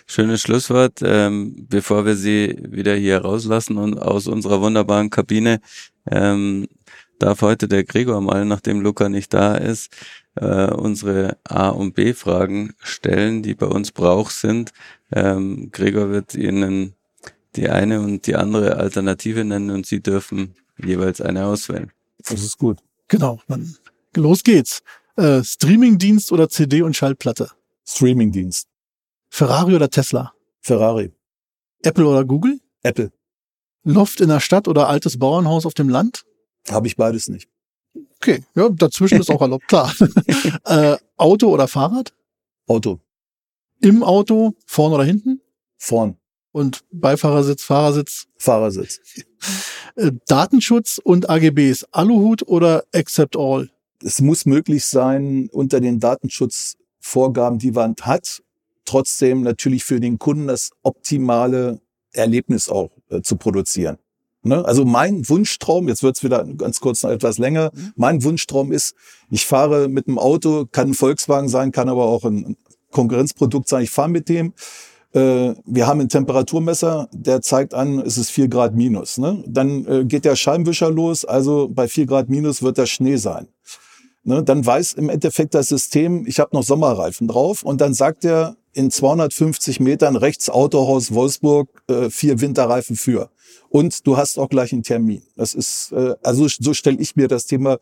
[0.08, 1.00] Schönes Schlusswort.
[1.04, 5.62] Ähm, bevor wir Sie wieder hier rauslassen und aus unserer wunderbaren Kabine,
[6.10, 6.68] ähm,
[7.20, 9.92] darf heute der Gregor mal, nachdem Luca nicht da ist,
[10.40, 14.72] äh, unsere A- und B-Fragen stellen, die bei uns Brauch sind.
[15.12, 16.96] Ähm, Gregor wird Ihnen
[17.56, 21.92] die eine und die andere Alternative nennen und Sie dürfen jeweils eine auswählen.
[22.24, 22.80] Das ist gut.
[23.08, 23.76] Genau, dann
[24.16, 24.82] los geht's.
[25.18, 27.52] Äh, Streamingdienst oder CD und Schallplatte?
[27.86, 28.68] Streamingdienst.
[29.30, 30.34] Ferrari oder Tesla?
[30.62, 31.12] Ferrari.
[31.84, 32.60] Apple oder Google?
[32.84, 33.12] Apple.
[33.84, 36.26] Loft in der Stadt oder altes Bauernhaus auf dem Land?
[36.70, 37.50] Habe ich beides nicht.
[38.18, 39.94] Okay, ja, dazwischen ist auch erlaubt, klar.
[40.66, 42.14] äh, Auto oder Fahrrad?
[42.68, 43.00] Auto.
[43.82, 45.42] Im Auto, vorne oder hinten?
[45.78, 46.18] Vorn.
[46.52, 49.00] Und Beifahrersitz, Fahrersitz, Fahrersitz.
[49.96, 53.70] äh, Datenschutz und AGBs, Aluhut oder Accept All?
[54.04, 58.42] es muss möglich sein, unter den Datenschutzvorgaben, die man hat,
[58.86, 61.80] trotzdem natürlich für den Kunden das optimale
[62.14, 63.98] Erlebnis auch äh, zu produzieren.
[64.42, 64.64] Ne?
[64.66, 68.96] Also mein Wunschtraum, jetzt wird's wieder ganz kurz noch etwas länger, mein Wunschtraum ist,
[69.30, 72.56] ich fahre mit einem Auto, kann ein Volkswagen sein, kann aber auch ein
[72.92, 74.54] Konkurrenzprodukt sein, ich fahre mit dem,
[75.14, 79.18] äh, wir haben einen Temperaturmesser, der zeigt an, es ist vier Grad minus.
[79.18, 79.44] Ne?
[79.48, 83.48] Dann äh, geht der Scheibenwischer los, also bei vier Grad minus wird das Schnee sein.
[84.24, 84.44] Ne?
[84.44, 88.56] Dann weiß im Endeffekt das System, ich habe noch Sommerreifen drauf und dann sagt er
[88.74, 93.30] in 250 Metern rechts Autohaus Wolfsburg äh, vier Winterreifen für.
[93.70, 95.22] Und du hast auch gleich einen Termin.
[95.36, 97.80] Das ist, äh, also so stelle ich mir das Thema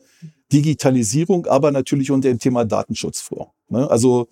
[0.51, 3.53] Digitalisierung, aber natürlich unter dem Thema Datenschutz vor.
[3.69, 3.89] Ne?
[3.89, 4.27] Also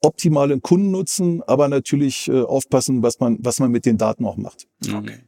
[0.00, 4.68] optimalen Kundennutzen, aber natürlich äh, aufpassen, was man, was man mit den Daten auch macht.
[4.86, 5.20] Okay.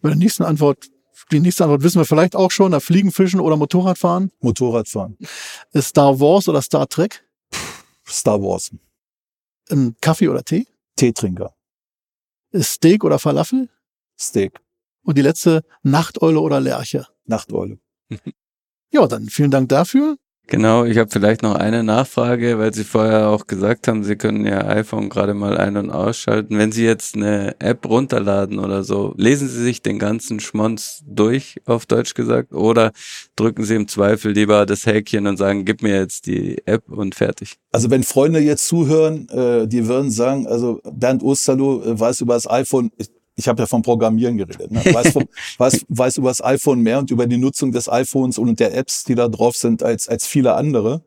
[0.00, 0.88] Bei der nächsten Antwort,
[1.30, 4.30] die nächste Antwort wissen wir vielleicht auch schon, da Fliegen, Fischen oder Motorradfahren.
[4.40, 5.16] Motorradfahren,
[5.72, 7.24] Ist Star Wars oder Star Trek?
[8.06, 8.70] Star Wars,
[10.00, 10.66] Kaffee oder Tee?
[10.96, 11.54] Teetrinker,
[12.54, 13.68] Steak oder Falafel?
[14.18, 14.60] Steak,
[15.04, 17.06] Und die letzte, Nachteule oder Lerche?
[17.26, 17.78] Nachteule.
[18.90, 20.16] Ja, dann vielen Dank dafür.
[20.46, 24.44] Genau, ich habe vielleicht noch eine Nachfrage, weil Sie vorher auch gesagt haben, Sie können
[24.44, 26.58] Ihr iPhone gerade mal ein- und ausschalten.
[26.58, 31.56] Wenn Sie jetzt eine App runterladen oder so, lesen Sie sich den ganzen Schmonz durch,
[31.64, 32.92] auf Deutsch gesagt, oder
[33.36, 37.14] drücken Sie im Zweifel lieber das Häkchen und sagen, gib mir jetzt die App und
[37.14, 37.56] fertig.
[37.72, 42.34] Also wenn Freunde jetzt zuhören, äh, die würden sagen, also Bernd Osterloh äh, weiß über
[42.34, 42.90] das iPhone,
[43.36, 44.84] ich, habe ja vom Programmieren geredet, ne?
[44.84, 45.24] weiß, vom,
[45.58, 49.04] weiß, weiß über das iPhone mehr und über die Nutzung des iPhones und der Apps,
[49.04, 51.02] die da drauf sind, als, als viele andere.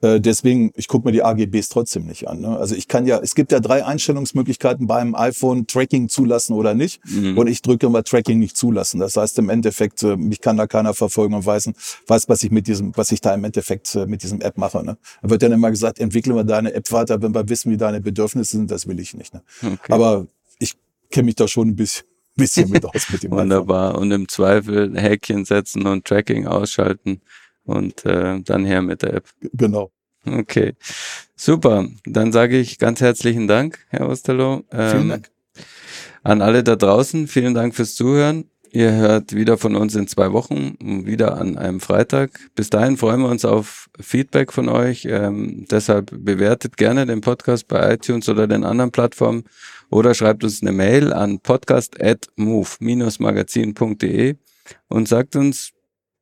[0.00, 2.40] Äh, deswegen, ich gucke mir die AGBs trotzdem nicht an.
[2.40, 2.56] Ne?
[2.56, 7.00] Also ich kann ja, es gibt ja drei Einstellungsmöglichkeiten beim iPhone, Tracking zulassen oder nicht.
[7.04, 7.36] Mhm.
[7.36, 9.00] Und ich drücke immer Tracking nicht zulassen.
[9.00, 11.70] Das heißt im Endeffekt, äh, mich kann da keiner verfolgen und weiß,
[12.06, 14.84] weiß, was ich mit diesem, was ich da im Endeffekt äh, mit diesem App mache.
[14.84, 14.98] Ne?
[15.22, 18.00] Da wird dann immer gesagt, entwickeln wir deine App weiter, wenn wir wissen, wie deine
[18.00, 18.70] Bedürfnisse sind.
[18.70, 19.34] Das will ich nicht.
[19.34, 19.42] Ne?
[19.62, 19.92] Okay.
[19.92, 20.26] Aber
[21.10, 22.06] kenne mich da schon ein bisschen,
[22.36, 23.30] bisschen mit aus mit dem.
[23.32, 23.98] Wunderbar.
[23.98, 27.20] Und im Zweifel Häkchen setzen und Tracking ausschalten
[27.64, 29.28] und äh, dann her mit der App.
[29.52, 29.90] Genau.
[30.26, 30.74] Okay,
[31.36, 31.86] super.
[32.04, 34.64] Dann sage ich ganz herzlichen Dank, Herr Osterloh.
[34.72, 35.30] Ähm, Vielen Dank.
[36.22, 38.50] An alle da draußen, vielen Dank fürs Zuhören.
[38.70, 42.38] Ihr hört wieder von uns in zwei Wochen, wieder an einem Freitag.
[42.54, 45.06] Bis dahin freuen wir uns auf Feedback von euch.
[45.06, 49.44] Ähm, deshalb bewertet gerne den Podcast bei iTunes oder den anderen Plattformen
[49.90, 54.36] oder schreibt uns eine Mail an podcast.move-magazin.de
[54.88, 55.72] und sagt uns